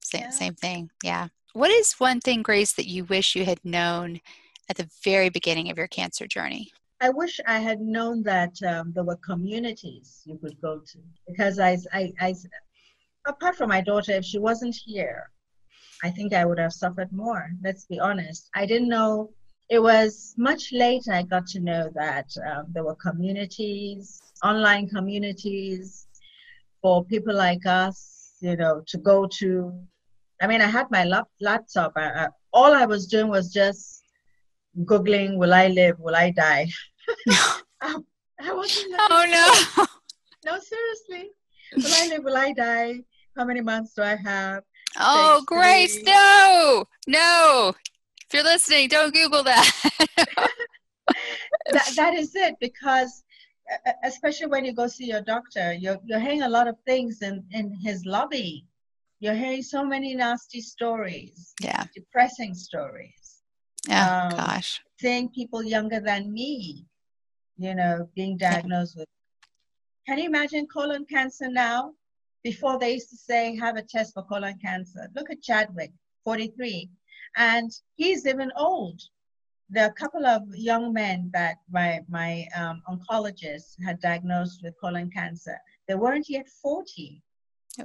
[0.00, 0.30] Same, yeah.
[0.30, 0.90] same thing.
[1.02, 1.28] Yeah.
[1.54, 4.20] What is one thing, Grace, that you wish you had known
[4.68, 6.70] at the very beginning of your cancer journey?
[7.00, 11.58] I wish I had known that um, there were communities you could go to because
[11.58, 12.34] I, I, I,
[13.26, 15.30] apart from my daughter, if she wasn't here,
[16.04, 17.50] I think I would have suffered more.
[17.64, 18.50] Let's be honest.
[18.54, 19.30] I didn't know.
[19.70, 26.07] It was much later I got to know that um, there were communities, online communities,
[26.82, 29.72] for people like us, you know, to go to.
[30.40, 31.92] I mean, I had my lap- laptop.
[31.96, 34.02] I, I, all I was doing was just
[34.84, 35.98] googling, "Will I live?
[35.98, 36.68] Will I die?"
[37.28, 38.04] I, um,
[38.40, 38.94] I wasn't.
[38.98, 39.24] Oh
[39.76, 39.84] no!
[40.44, 41.30] No, seriously.
[41.76, 42.24] Will I live?
[42.24, 43.00] Will I die?
[43.36, 44.62] How many months do I have?
[44.98, 47.74] Oh, Grace, no, no.
[48.26, 49.70] If you're listening, don't Google that.
[51.72, 51.92] that.
[51.96, 53.24] That is it because
[54.04, 57.44] especially when you go see your doctor, you're, you're hearing a lot of things in,
[57.52, 58.64] in his lobby.
[59.20, 63.42] You're hearing so many nasty stories, yeah, depressing stories.
[63.88, 66.86] Yeah, um, gosh, seeing people younger than me,
[67.56, 69.00] you know, being diagnosed yeah.
[69.00, 69.08] with.
[70.06, 71.94] Can you imagine colon cancer now?
[72.44, 75.08] Before they used to say have a test for colon cancer.
[75.16, 76.88] Look at Chadwick, 43,
[77.36, 79.02] and he's even old
[79.70, 84.74] there are a couple of young men that my, my um, oncologist had diagnosed with
[84.80, 85.58] colon cancer.
[85.86, 87.22] They weren't yet 40.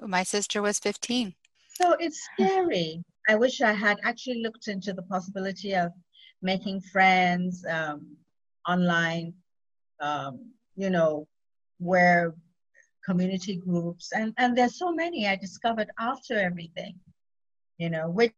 [0.02, 1.34] My sister was 15.
[1.76, 3.04] So it's scary.
[3.28, 5.92] I wish I had actually looked into the possibility of
[6.42, 8.16] making friends um,
[8.68, 9.34] online,
[10.00, 11.28] um, you know,
[11.80, 12.34] where
[13.06, 16.96] community groups, and, and there's so many I discovered after everything,
[17.78, 18.34] you know, which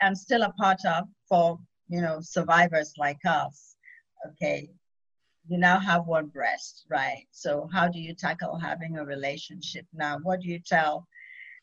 [0.00, 1.58] I'm still a part of for
[1.88, 3.76] you know, survivors like us,
[4.26, 4.68] okay,
[5.48, 7.26] you now have one breast, right?
[7.30, 10.18] So how do you tackle having a relationship now?
[10.22, 11.06] What do you tell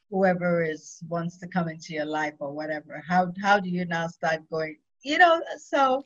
[0.10, 3.04] whoever is wants to come into your life or whatever?
[3.08, 4.78] How how do you now start going?
[5.04, 6.04] You know, so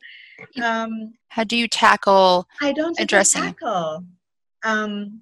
[0.61, 4.03] um how do you tackle I don't addressing tackle.
[4.63, 5.21] Um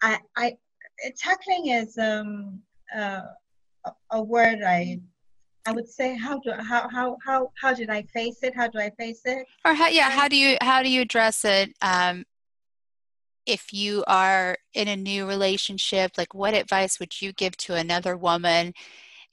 [0.00, 0.56] I I
[1.18, 2.62] tackling is um
[2.96, 3.20] uh,
[4.10, 5.00] a word I
[5.68, 8.56] I would say how do how how how how did I face it?
[8.56, 9.46] How do I face it?
[9.66, 11.74] Or how yeah, how do you how do you address it?
[11.82, 12.24] Um,
[13.44, 18.16] if you are in a new relationship, like what advice would you give to another
[18.16, 18.72] woman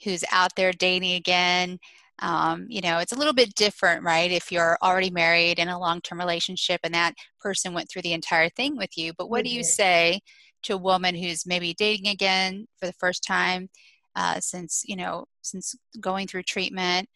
[0.04, 1.80] who's out there dating again?
[2.20, 4.30] Um, you know, it's a little bit different, right?
[4.30, 8.14] If you're already married in a long term relationship and that person went through the
[8.14, 9.14] entire thing with you.
[9.18, 10.20] But what do you say
[10.64, 13.70] to a woman who's maybe dating again for the first time
[14.18, 17.10] uh, since, you know, since going through treatment?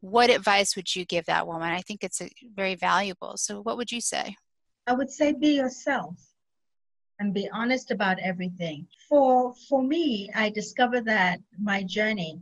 [0.00, 1.72] What advice would you give that woman?
[1.72, 3.36] I think it's a, very valuable.
[3.36, 4.36] So, what would you say?
[4.86, 6.14] I would say be yourself
[7.18, 8.86] and be honest about everything.
[9.08, 12.40] For for me, I discovered that my journey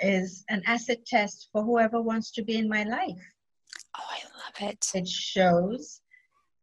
[0.00, 3.22] is an acid test for whoever wants to be in my life.
[3.98, 4.90] Oh, I love it.
[4.94, 6.00] It shows,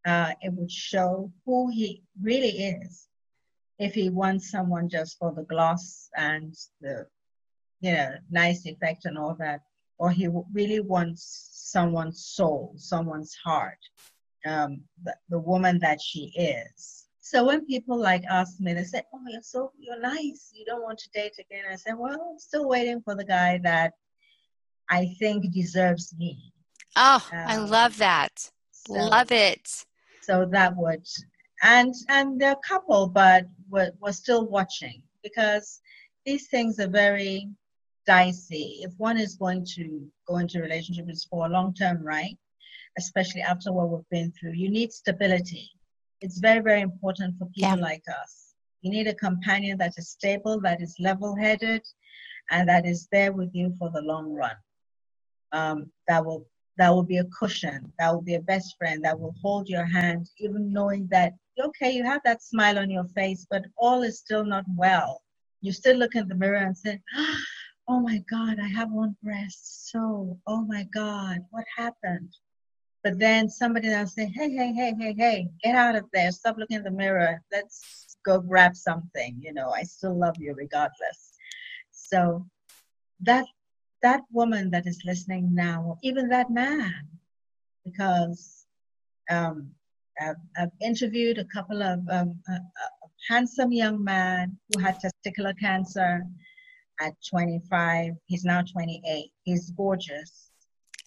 [0.06, 3.08] uh, it would show who he really is.
[3.80, 7.06] If he wants someone just for the gloss and the,
[7.82, 9.62] you know, nice effect and all that,
[9.98, 13.80] or he really wants someone's soul, someone's heart,
[14.46, 17.06] um, the, the woman that she is.
[17.20, 20.52] So when people like ask me, they say, "Oh, you're so you're nice.
[20.54, 23.60] You don't want to date again." I say, "Well, I'm still waiting for the guy
[23.64, 23.94] that
[24.90, 26.54] I think deserves me."
[26.96, 28.50] Oh, um, I love that.
[28.72, 29.86] So, love it.
[30.22, 31.06] So that would,
[31.64, 35.82] and and they're a couple, but we're, we're still watching because
[36.26, 37.50] these things are very
[38.08, 38.80] dicey.
[38.82, 42.38] If one is going to go into a relationship, it's for a long term, right?
[42.98, 45.70] Especially after what we've been through, you need stability
[46.22, 47.76] it's very, very important for people yeah.
[47.76, 48.54] like us.
[48.82, 51.82] You need a companion that is stable, that is level headed,
[52.52, 54.56] and that is there with you for the long run.
[55.52, 56.46] Um, that will
[56.78, 59.86] that will be a cushion, that will be a best friend, that will hold your
[59.86, 64.20] hand, even knowing that okay, you have that smile on your face, but all is
[64.20, 65.24] still not well.
[65.62, 67.02] You still look in the mirror and say,
[67.90, 69.90] Oh my God, I have one breast.
[69.90, 72.34] So, oh my God, what happened?
[73.04, 76.32] But then somebody else say, hey, hey, hey, hey, hey, get out of there.
[76.32, 77.42] Stop looking in the mirror.
[77.52, 79.38] Let's go grab something.
[79.40, 81.34] You know, I still love you regardless.
[81.92, 82.46] So
[83.22, 83.46] that
[84.04, 87.08] that woman that is listening now, even that man,
[87.86, 88.66] because
[89.30, 89.72] um,
[90.22, 92.88] I've, I've, interviewed a couple of um, a, a
[93.28, 96.24] handsome young man who had testicular cancer
[97.02, 98.14] at 25.
[98.26, 99.32] He's now 28.
[99.44, 100.48] He's gorgeous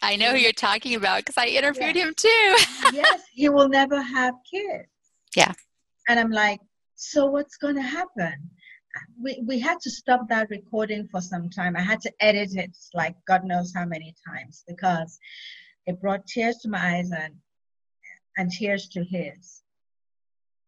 [0.03, 2.07] I know who you're talking about because I interviewed yes.
[2.07, 2.57] him too.
[2.97, 4.89] yes, he will never have kids.
[5.37, 5.53] Yeah.
[6.09, 6.61] And I'm like,
[6.95, 8.51] so what's going to happen?
[9.23, 11.77] We, we had to stop that recording for some time.
[11.77, 15.19] I had to edit it like God knows how many times because
[15.87, 17.35] it brought tears to my eyes and
[18.37, 19.63] and tears to his.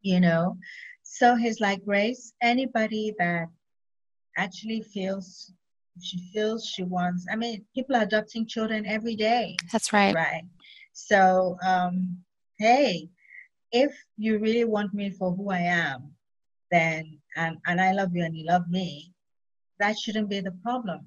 [0.03, 0.57] You know,
[1.03, 2.33] so he's like Grace.
[2.43, 3.47] Anybody that
[4.37, 5.53] actually feels
[6.01, 9.57] she feels she wants i mean people are adopting children every day.
[9.71, 10.15] That's right.
[10.15, 10.45] Right?
[10.93, 12.19] So um
[12.59, 13.09] hey
[13.73, 16.13] if you really want me for who i am
[16.71, 19.13] then and and i love you and you love me
[19.79, 21.01] that shouldn't be the problem.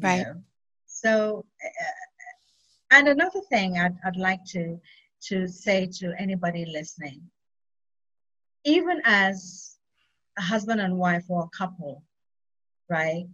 [0.00, 0.26] Right.
[0.26, 0.42] know?
[0.86, 4.80] so uh, and another thing I'd, I'd like to
[5.28, 7.20] to say to anybody listening
[8.64, 9.76] even as
[10.38, 12.02] a husband and wife or a couple
[12.90, 13.26] right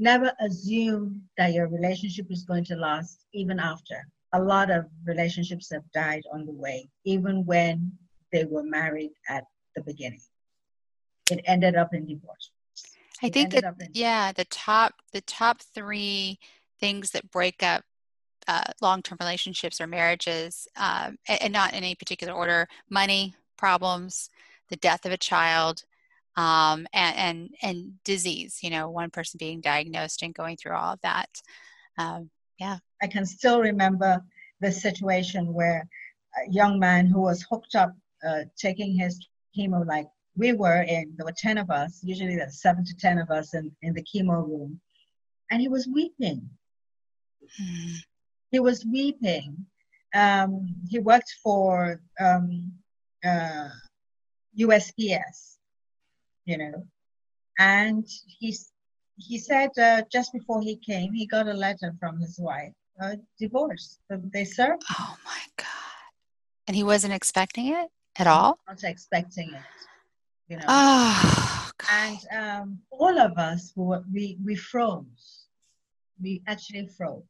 [0.00, 4.06] never assume that your relationship is going to last even after.
[4.32, 7.92] A lot of relationships have died on the way, even when
[8.32, 9.44] they were married at
[9.76, 10.22] the beginning.
[11.30, 12.50] It ended up in divorce.
[13.22, 16.38] I it think that in- yeah, the top the top three
[16.80, 17.84] things that break up
[18.48, 24.30] uh, long-term relationships or marriages, um, and, and not in any particular order: money problems,
[24.70, 25.84] the death of a child,
[26.36, 28.58] um, and, and, and disease.
[28.62, 31.30] You know, one person being diagnosed and going through all of that.
[31.98, 34.22] Um, yeah, I can still remember
[34.60, 35.88] the situation where
[36.36, 37.94] a young man who was hooked up
[38.26, 39.18] uh, taking his
[39.56, 43.18] chemo like we were in there were 10 of us usually there's 7 to 10
[43.18, 44.80] of us in, in the chemo room
[45.50, 46.48] and he was weeping
[47.60, 47.96] mm.
[48.50, 49.66] he was weeping
[50.14, 52.72] um, he worked for um,
[53.24, 53.68] uh,
[54.58, 55.56] usps
[56.50, 56.86] you know.
[57.58, 58.06] And
[58.38, 58.72] he's,
[59.16, 63.18] he said uh, just before he came, he got a letter from his wife, a
[63.38, 63.98] divorce.
[64.08, 64.82] They served.
[64.98, 65.66] Oh my God.
[66.66, 68.58] And he wasn't expecting it at all?
[68.66, 69.68] Not expecting it,
[70.48, 70.64] you know.
[70.66, 71.88] Oh, God.
[71.92, 75.46] And um, all of us, we, we froze.
[76.22, 77.22] We actually froze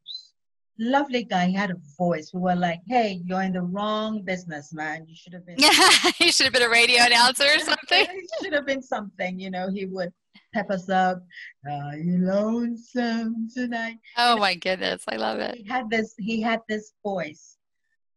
[0.81, 1.47] lovely guy.
[1.47, 2.31] He had a voice.
[2.33, 5.05] We were like, "Hey, you're in the wrong business, man.
[5.07, 5.69] You should have been." Yeah,
[6.19, 8.05] you should have been a radio announcer or something.
[8.11, 9.39] he should have been something.
[9.39, 10.11] You know, he would
[10.53, 11.23] pep us up.
[11.69, 13.97] Are you lonesome tonight?
[14.17, 15.55] Oh my goodness, I love it.
[15.55, 16.15] He had this.
[16.17, 17.57] He had this voice,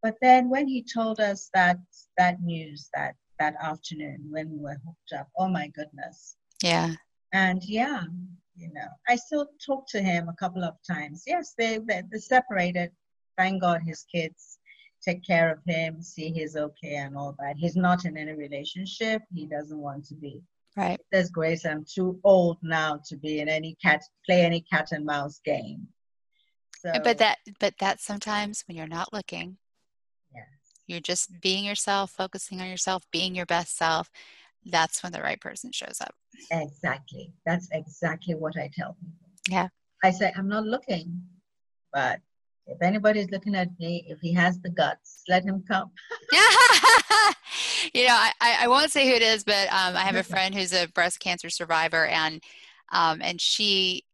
[0.03, 1.79] but then when he told us that
[2.17, 6.37] that news that that afternoon when we were hooked up, oh my goodness.
[6.63, 6.95] Yeah.
[7.33, 8.05] And yeah,
[8.57, 11.25] you know, I still talk to him a couple of times.
[11.27, 12.91] Yes, they they they're separated.
[13.37, 14.59] Thank God his kids
[15.05, 17.57] take care of him, see he's okay and all that.
[17.57, 19.23] He's not in any relationship.
[19.33, 20.43] He doesn't want to be.
[20.77, 20.99] Right.
[21.13, 21.65] There's Grace.
[21.65, 25.89] I'm too old now to be in any cat play any cat and mouse game.
[26.81, 29.57] So, but that but that sometimes when you're not looking,
[30.35, 30.45] yes.
[30.87, 34.11] you're just being yourself, focusing on yourself, being your best self.
[34.67, 36.15] That's when the right person shows up.
[36.51, 37.33] Exactly.
[37.47, 39.29] That's exactly what I tell people.
[39.49, 39.69] Yeah.
[40.03, 41.23] I say I'm not looking,
[41.93, 42.21] but
[42.67, 45.91] if anybody's looking at me, if he has the guts, let him come.
[46.33, 46.41] Yeah.
[47.95, 50.55] you know, I, I won't say who it is, but um, I have a friend
[50.55, 52.43] who's a breast cancer survivor, and
[52.93, 54.05] um, and she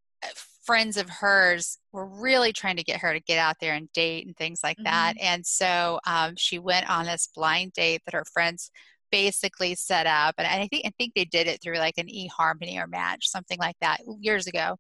[0.64, 4.26] friends of hers were really trying to get her to get out there and date
[4.26, 4.84] and things like mm-hmm.
[4.84, 5.14] that.
[5.20, 8.70] And so um, she went on this blind date that her friends
[9.11, 12.76] basically set up, and I think I think they did it through like an eHarmony
[12.76, 14.76] or Match, something like that, years ago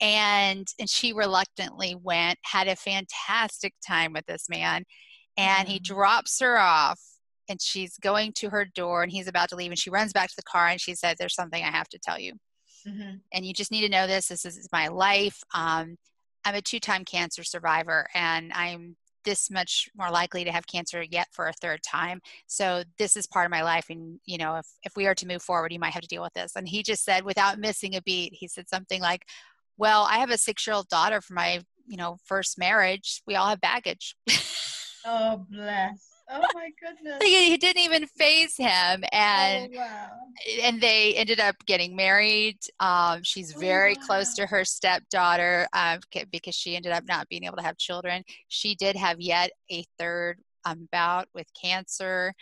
[0.00, 4.84] and and she reluctantly went had a fantastic time with this man
[5.36, 5.94] and he mm-hmm.
[5.94, 7.00] drops her off
[7.48, 10.28] and she's going to her door and he's about to leave and she runs back
[10.28, 12.34] to the car and she said there's something i have to tell you
[12.86, 13.16] mm-hmm.
[13.32, 15.96] and you just need to know this this is my life um,
[16.44, 18.96] i'm a two-time cancer survivor and i'm
[19.26, 22.22] this much more likely to have cancer yet for a third time.
[22.46, 25.26] So this is part of my life and you know if, if we are to
[25.26, 26.56] move forward you might have to deal with this.
[26.56, 29.26] And he just said without missing a beat he said something like
[29.76, 33.22] well i have a six year old daughter from my you know first marriage.
[33.26, 34.16] We all have baggage.
[35.08, 40.08] Oh bless oh my goodness he, he didn't even faze him and oh, wow.
[40.62, 44.06] and they ended up getting married um, she's oh, very oh, wow.
[44.06, 45.98] close to her stepdaughter um,
[46.30, 49.84] because she ended up not being able to have children she did have yet a
[49.98, 52.34] third um, bout with cancer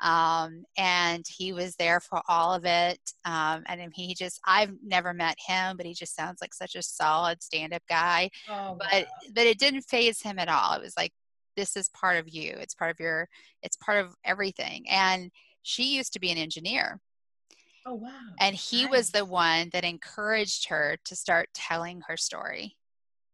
[0.00, 2.98] um, and he was there for all of it.
[3.24, 6.82] Um, and he just, I've never met him, but he just sounds like such a
[6.82, 8.30] solid stand-up guy.
[8.48, 9.04] Oh, but wow.
[9.34, 10.72] but it didn't faze him at all.
[10.72, 11.12] It was like
[11.60, 12.54] this is part of you.
[12.58, 13.28] It's part of your.
[13.62, 14.86] It's part of everything.
[14.88, 15.30] And
[15.62, 17.00] she used to be an engineer.
[17.86, 18.10] Oh wow!
[18.38, 18.90] And he nice.
[18.90, 22.76] was the one that encouraged her to start telling her story,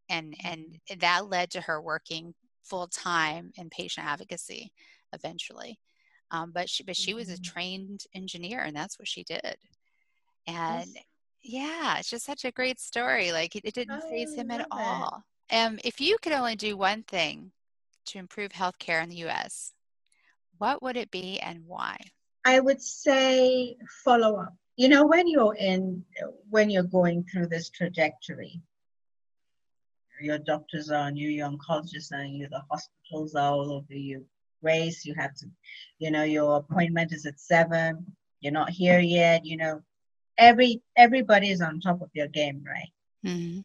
[0.09, 0.99] and and mm-hmm.
[0.99, 4.71] that led to her working full time in patient advocacy
[5.13, 5.79] eventually.
[6.31, 7.43] Um, but she but she was a mm-hmm.
[7.43, 9.55] trained engineer, and that's what she did.
[10.47, 11.03] And yes.
[11.43, 13.31] yeah, it's just such a great story.
[13.31, 15.23] Like it, it didn't faze him at all.
[15.51, 17.51] Um, if you could only do one thing
[18.07, 19.73] to improve healthcare in the U.S.,
[20.57, 21.97] what would it be and why?
[22.45, 24.53] I would say follow up.
[24.75, 26.03] You know, when you're in,
[26.49, 28.61] when you're going through this trajectory,
[30.21, 33.93] your doctors are on you, your oncologists are on you, the hospitals are all over
[33.93, 34.25] you,
[34.61, 35.05] race.
[35.05, 35.47] You have to,
[35.99, 38.05] you know, your appointment is at seven.
[38.39, 39.45] You're not here yet.
[39.45, 39.81] You know,
[40.37, 42.91] every everybody is on top of your game, right?
[43.25, 43.61] Mm-hmm.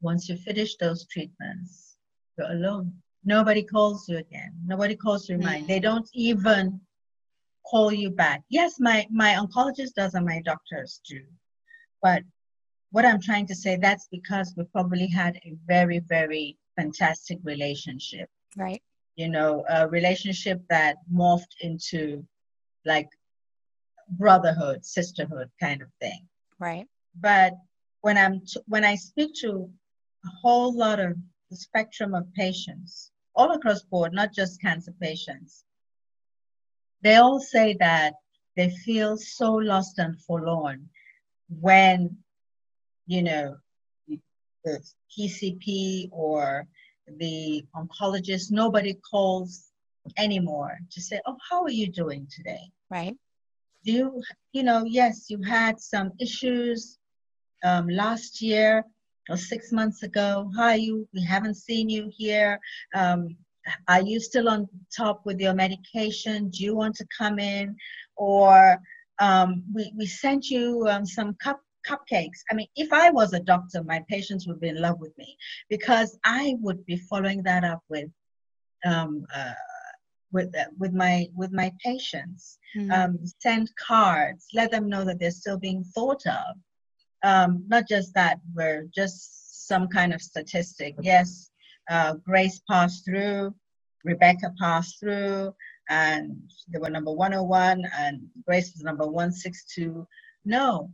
[0.00, 1.96] Once you finish those treatments,
[2.36, 2.92] you're alone.
[3.24, 4.52] Nobody calls you again.
[4.66, 5.64] Nobody calls remind.
[5.64, 5.66] Mm-hmm.
[5.68, 6.80] They don't even
[7.64, 8.42] call you back.
[8.48, 11.20] Yes, my my oncologist does and my doctors do,
[12.02, 12.22] but
[12.90, 18.28] what I'm trying to say that's because we probably had a very very fantastic relationship.
[18.56, 18.82] Right
[19.16, 22.24] you know, a relationship that morphed into
[22.84, 23.08] like
[24.08, 26.26] brotherhood, sisterhood kind of thing.
[26.58, 26.86] Right.
[27.20, 27.54] But
[28.00, 29.70] when I'm t- when I speak to
[30.24, 31.16] a whole lot of
[31.50, 33.11] the spectrum of patients
[33.42, 35.64] all across board, not just cancer patients,
[37.02, 38.14] they all say that
[38.56, 40.88] they feel so lost and forlorn
[41.60, 42.16] when
[43.06, 43.56] you know
[44.64, 44.80] the
[45.10, 46.66] PCP or
[47.18, 49.72] the oncologist, nobody calls
[50.16, 52.70] anymore to say, oh, how are you doing today?
[52.90, 53.16] Right.
[53.84, 54.22] Do you,
[54.52, 56.98] you know, yes, you had some issues
[57.64, 58.84] um, last year
[59.28, 60.50] or six months ago.
[60.56, 61.08] How are you?
[61.14, 62.58] We haven't seen you here.
[62.94, 63.36] Um,
[63.88, 66.50] are you still on top with your medication?
[66.50, 67.76] Do you want to come in?
[68.16, 68.78] Or
[69.20, 72.40] um, we, we sent you um, some cup cupcakes.
[72.50, 75.36] I mean, if I was a doctor, my patients would be in love with me
[75.68, 78.08] because I would be following that up with
[78.84, 79.52] um, uh,
[80.32, 82.58] with uh, with my with my patients.
[82.76, 82.90] Mm-hmm.
[82.90, 86.56] Um, send cards, let them know that they're still being thought of.
[87.22, 90.96] Um, not just that we're just some kind of statistic.
[91.00, 91.50] Yes,
[91.88, 93.54] uh, Grace passed through,
[94.04, 95.54] Rebecca passed through,
[95.88, 100.06] and they were number 101, and Grace was number 162.
[100.44, 100.90] No,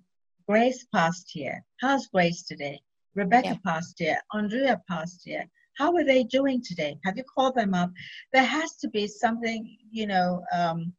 [0.46, 1.64] Grace passed here.
[1.80, 2.80] How's Grace today?
[3.14, 3.56] Rebecca yeah.
[3.64, 4.18] passed here.
[4.32, 5.44] Andrea passed here.
[5.76, 6.98] How are they doing today?
[7.04, 7.90] Have you called them up?
[8.32, 10.92] There has to be something, you know, um,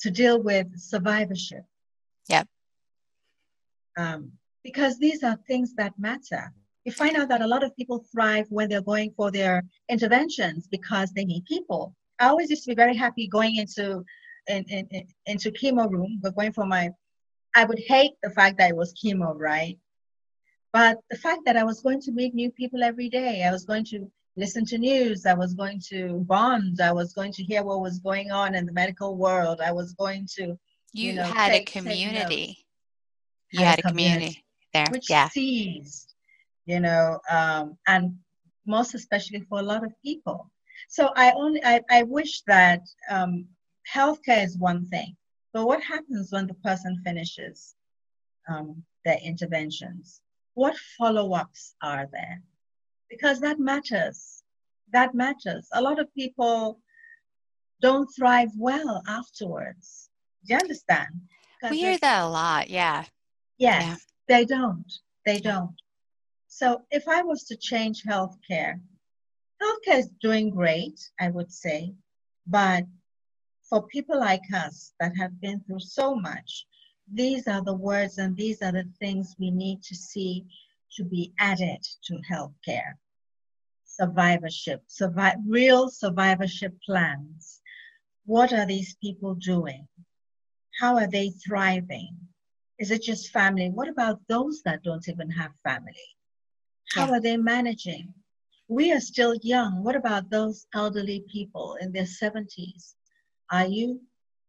[0.00, 1.64] to deal with survivorship.
[2.28, 2.48] Yep.
[3.96, 4.32] Um,
[4.64, 6.52] because these are things that matter.
[6.84, 10.66] You find out that a lot of people thrive when they're going for their interventions
[10.66, 11.94] because they need people.
[12.18, 14.04] I always used to be very happy going into
[14.48, 16.90] in, in, in, into chemo room, but going for my,
[17.54, 19.78] I would hate the fact that it was chemo, right?
[20.72, 23.64] But the fact that I was going to meet new people every day, I was
[23.64, 27.62] going to listen to news, I was going to bond, I was going to hear
[27.62, 30.58] what was going on in the medical world, I was going to,
[30.92, 32.66] you, you know, had take, a community.
[33.52, 34.44] You had, had a community, community
[34.74, 35.28] there, which yeah.
[35.28, 36.14] seized,
[36.66, 38.14] you know, um, and
[38.66, 40.50] most especially for a lot of people.
[40.88, 43.46] So I only I, I wish that um,
[43.90, 45.16] healthcare is one thing,
[45.52, 47.74] but what happens when the person finishes
[48.48, 50.20] um, their interventions?
[50.54, 52.42] What follow-ups are there?
[53.10, 54.42] Because that matters.
[54.92, 55.66] That matters.
[55.72, 56.78] A lot of people
[57.80, 60.10] don't thrive well afterwards.
[60.46, 61.08] Do you understand?
[61.70, 63.04] We hear that a lot, yeah.
[63.58, 63.96] Yes, yeah.
[64.28, 64.92] They don't.
[65.26, 65.74] They don't.
[66.46, 68.80] So if I was to change healthcare,
[69.62, 71.94] healthcare is doing great, I would say,
[72.46, 72.84] but
[73.68, 76.66] for people like us that have been through so much,
[77.12, 80.46] these are the words and these are the things we need to see
[80.96, 82.94] to be added to healthcare.
[83.84, 87.60] Survivorship, survive, real survivorship plans.
[88.26, 89.86] What are these people doing?
[90.80, 92.16] How are they thriving?
[92.78, 93.70] Is it just family?
[93.70, 96.08] What about those that don't even have family?
[96.94, 98.12] How are they managing?
[98.68, 99.84] We are still young.
[99.84, 102.94] What about those elderly people in their 70s?
[103.50, 104.00] Are you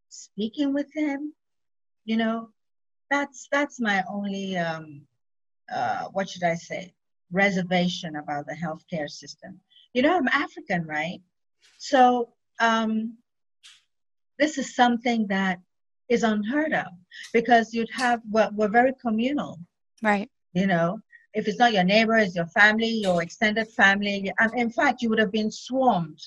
[0.09, 1.34] speaking with them?
[2.05, 2.49] You know,
[3.09, 5.01] that's that's my only um,
[5.73, 6.93] uh, what should I say
[7.32, 9.59] reservation about the healthcare system.
[9.93, 11.21] You know, I'm African, right?
[11.78, 13.17] So um,
[14.39, 15.59] this is something that
[16.10, 16.88] is unheard of
[17.34, 19.60] because you'd have well, we're very communal,
[20.01, 20.30] right?
[20.53, 20.99] You know,
[21.34, 24.32] if it's not your neighbor, it's your family, your extended family.
[24.39, 26.20] And in fact, you would have been swarmed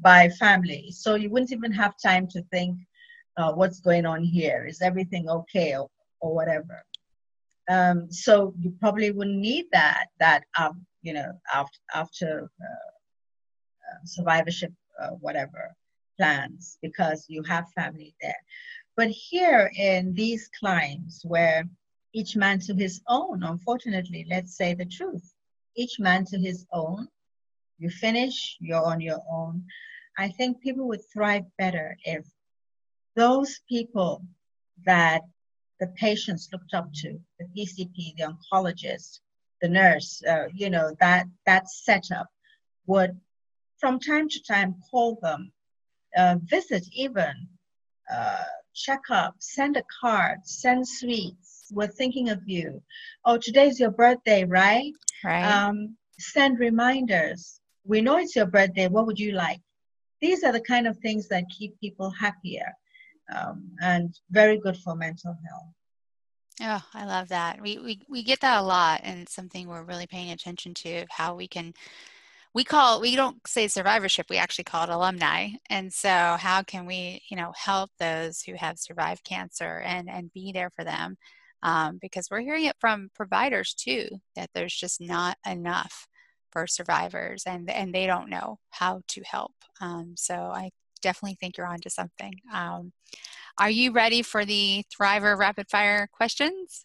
[0.00, 0.90] by family.
[0.90, 2.76] So you wouldn't even have time to think,
[3.38, 4.66] uh, what's going on here?
[4.68, 5.88] Is everything okay or,
[6.20, 6.84] or whatever?
[7.70, 12.90] Um, so you probably wouldn't need that, that um, you know, after, after uh,
[13.90, 15.74] uh, survivorship, uh, whatever
[16.18, 18.36] plans, because you have family there.
[19.00, 21.64] But here in these climes where
[22.12, 25.32] each man to his own, unfortunately, let's say the truth,
[25.74, 27.08] each man to his own,
[27.78, 29.64] you finish, you're on your own.
[30.18, 32.26] I think people would thrive better if
[33.16, 34.22] those people
[34.84, 35.22] that
[35.78, 39.20] the patients looked up to, the PCP, the oncologist,
[39.62, 42.28] the nurse, uh, you know, that, that setup
[42.84, 43.18] would
[43.78, 45.50] from time to time call them,
[46.18, 47.48] uh, visit even,
[48.12, 48.44] uh,
[48.82, 51.66] check up, send a card, send sweets.
[51.72, 52.82] We're thinking of you.
[53.24, 54.92] Oh, today's your birthday, right?
[55.24, 55.44] Right.
[55.44, 57.60] Um, send reminders.
[57.84, 58.88] We know it's your birthday.
[58.88, 59.60] What would you like?
[60.20, 62.72] these are the kind of things that keep people happier
[63.34, 65.66] um, and very good for mental health.
[66.62, 67.60] Oh, I love that.
[67.62, 71.06] We, we we get that a lot, and it's something we're really paying attention to.
[71.08, 71.72] How we can,
[72.54, 74.26] we call we don't say survivorship.
[74.28, 75.50] We actually call it alumni.
[75.68, 80.32] And so, how can we, you know, help those who have survived cancer and and
[80.32, 81.16] be there for them?
[81.62, 86.08] Um, because we're hearing it from providers too that there's just not enough
[86.50, 90.70] for survivors and and they don't know how to help um, so i
[91.02, 92.92] definitely think you're onto something um,
[93.58, 96.84] are you ready for the thriver rapid fire questions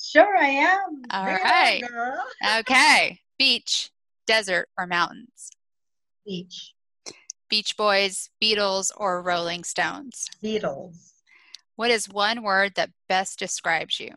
[0.00, 1.82] sure i am all right
[2.58, 3.90] okay beach
[4.32, 5.50] desert or mountains
[6.26, 6.74] beach
[7.48, 11.12] beach boys beatles or rolling stones beatles
[11.76, 14.10] what is one word that best describes you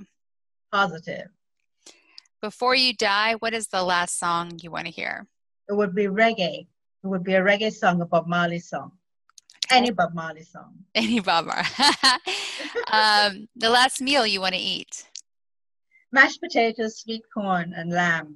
[0.71, 1.29] positive
[2.45, 5.25] before you die, what is the last song you want to hear?
[5.67, 6.67] It would be reggae.
[7.03, 8.91] It would be a reggae song, a Bob Marley song.
[9.71, 10.75] Any Bob Marley song.
[10.95, 11.67] Any Bob Marley.
[12.91, 15.07] um, the last meal you want to eat?
[16.11, 18.35] Mashed potatoes, sweet corn, and lamb.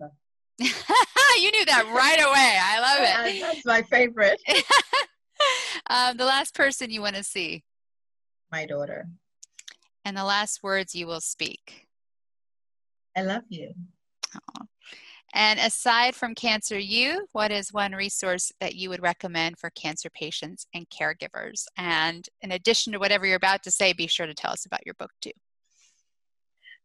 [1.39, 2.57] you knew that right away.
[2.61, 3.41] I love it.
[3.41, 4.41] That's my favorite.
[5.89, 7.63] um, the last person you want to see?
[8.51, 9.07] My daughter.
[10.03, 11.87] And the last words you will speak?
[13.15, 13.73] I love you.
[15.33, 20.09] And aside from Cancer U, what is one resource that you would recommend for cancer
[20.09, 21.65] patients and caregivers?
[21.77, 24.85] And in addition to whatever you're about to say, be sure to tell us about
[24.85, 25.31] your book too.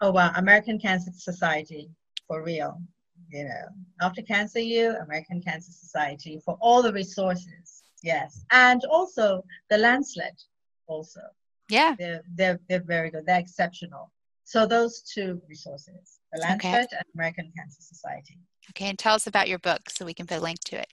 [0.00, 0.32] Oh wow.
[0.36, 1.88] American Cancer Society
[2.28, 2.82] for real.
[3.30, 3.64] You know,
[4.00, 7.82] after Cancer U, American Cancer Society for all the resources.
[8.02, 10.42] Yes, and also the Lancet.
[10.86, 11.20] Also,
[11.68, 13.24] yeah, they're they're, they're very good.
[13.26, 14.10] They're exceptional.
[14.44, 16.86] So those two resources, the Lancet okay.
[16.90, 18.38] and American Cancer Society.
[18.70, 20.92] Okay, and tell us about your book so we can put a link to it.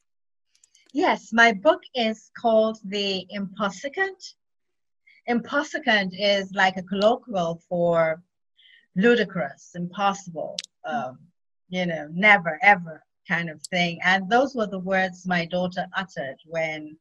[0.93, 4.35] Yes, my book is called The Impossicant.
[5.27, 8.21] Impossicant is like a colloquial for
[8.95, 11.19] ludicrous, impossible, um,
[11.71, 13.99] you know, never, ever kind of thing.
[14.03, 16.97] And those were the words my daughter uttered when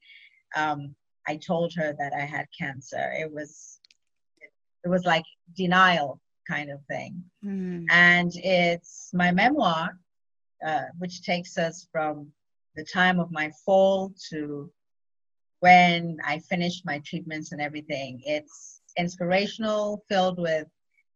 [0.56, 0.94] um,
[1.26, 3.12] I told her that I had cancer.
[3.18, 3.80] It was,
[4.84, 5.24] it was like
[5.56, 7.22] denial kind of thing.
[7.44, 7.86] Mm.
[7.90, 9.98] And it's my memoir,
[10.64, 12.28] uh, which takes us from
[12.76, 14.70] the time of my fall to
[15.58, 18.22] when I finished my treatments and everything.
[18.24, 20.68] It's inspirational, filled with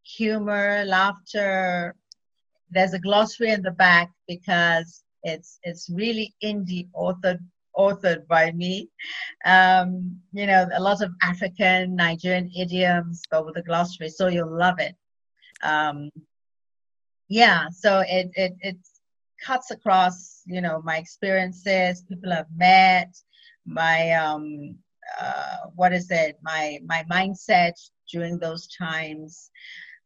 [0.03, 1.95] humor, laughter.
[2.71, 7.41] There's a glossary in the back because it's it's really indie authored
[7.77, 8.89] authored by me.
[9.45, 14.57] Um, you know, a lot of African, Nigerian idioms, but with a glossary, so you'll
[14.57, 14.95] love it.
[15.62, 16.11] Um,
[17.29, 18.77] yeah, so it, it it
[19.45, 23.15] cuts across, you know, my experiences, people I've met,
[23.67, 24.77] my um,
[25.21, 27.73] uh, what is it, my my mindset
[28.12, 29.51] during those times,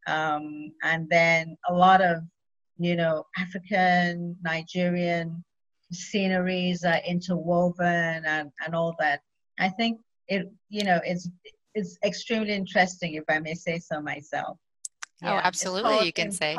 [0.07, 2.23] um, and then a lot of,
[2.79, 5.45] you know, African, Nigerian
[5.91, 9.21] sceneries are interwoven and and all that.
[9.59, 11.29] I think it, you know, it's
[11.75, 14.59] it's extremely interesting, if I may say so myself.
[15.23, 16.57] Oh, absolutely, you can say.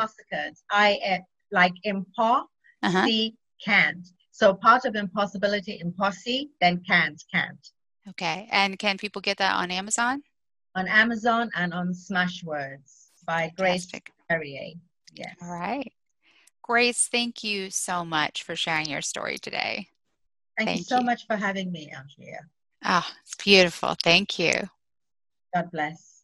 [0.72, 2.44] I like impa,
[2.84, 3.06] uh-huh.
[3.06, 4.08] see can't.
[4.32, 7.68] So part of impossibility, impossi, then can't, can't.
[8.10, 10.24] Okay, and can people get that on Amazon?
[10.76, 14.12] On Amazon and on Smashwords by Fantastic.
[14.30, 14.74] Grace Charrier.
[15.14, 15.36] Yes.
[15.42, 15.92] All right.
[16.70, 19.88] Grace, thank you so much for sharing your story today.
[20.56, 21.04] Thank, thank you so you.
[21.04, 22.42] much for having me, Andrea.
[22.84, 23.96] Ah, oh, it's beautiful.
[24.04, 24.54] Thank you.
[25.56, 26.22] God bless.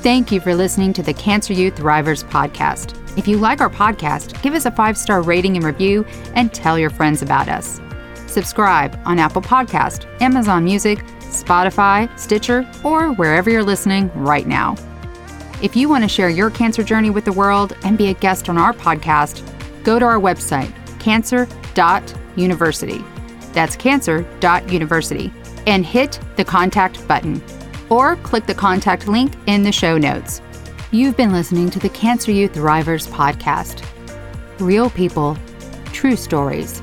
[0.00, 2.96] Thank you for listening to the Cancer U Thrivers podcast.
[3.18, 6.78] If you like our podcast, give us a five star rating and review and tell
[6.78, 7.78] your friends about us.
[8.26, 14.76] Subscribe on Apple Podcast, Amazon Music, Spotify, Stitcher, or wherever you're listening right now.
[15.62, 18.48] If you want to share your cancer journey with the world and be a guest
[18.48, 19.44] on our podcast,
[19.84, 23.04] go to our website, cancer.university.
[23.52, 25.32] That's cancer.university
[25.68, 27.40] and hit the contact button
[27.88, 30.42] or click the contact link in the show notes.
[30.90, 33.86] You've been listening to the Cancer U Thrivers podcast.
[34.58, 35.38] Real people,
[35.92, 36.82] true stories.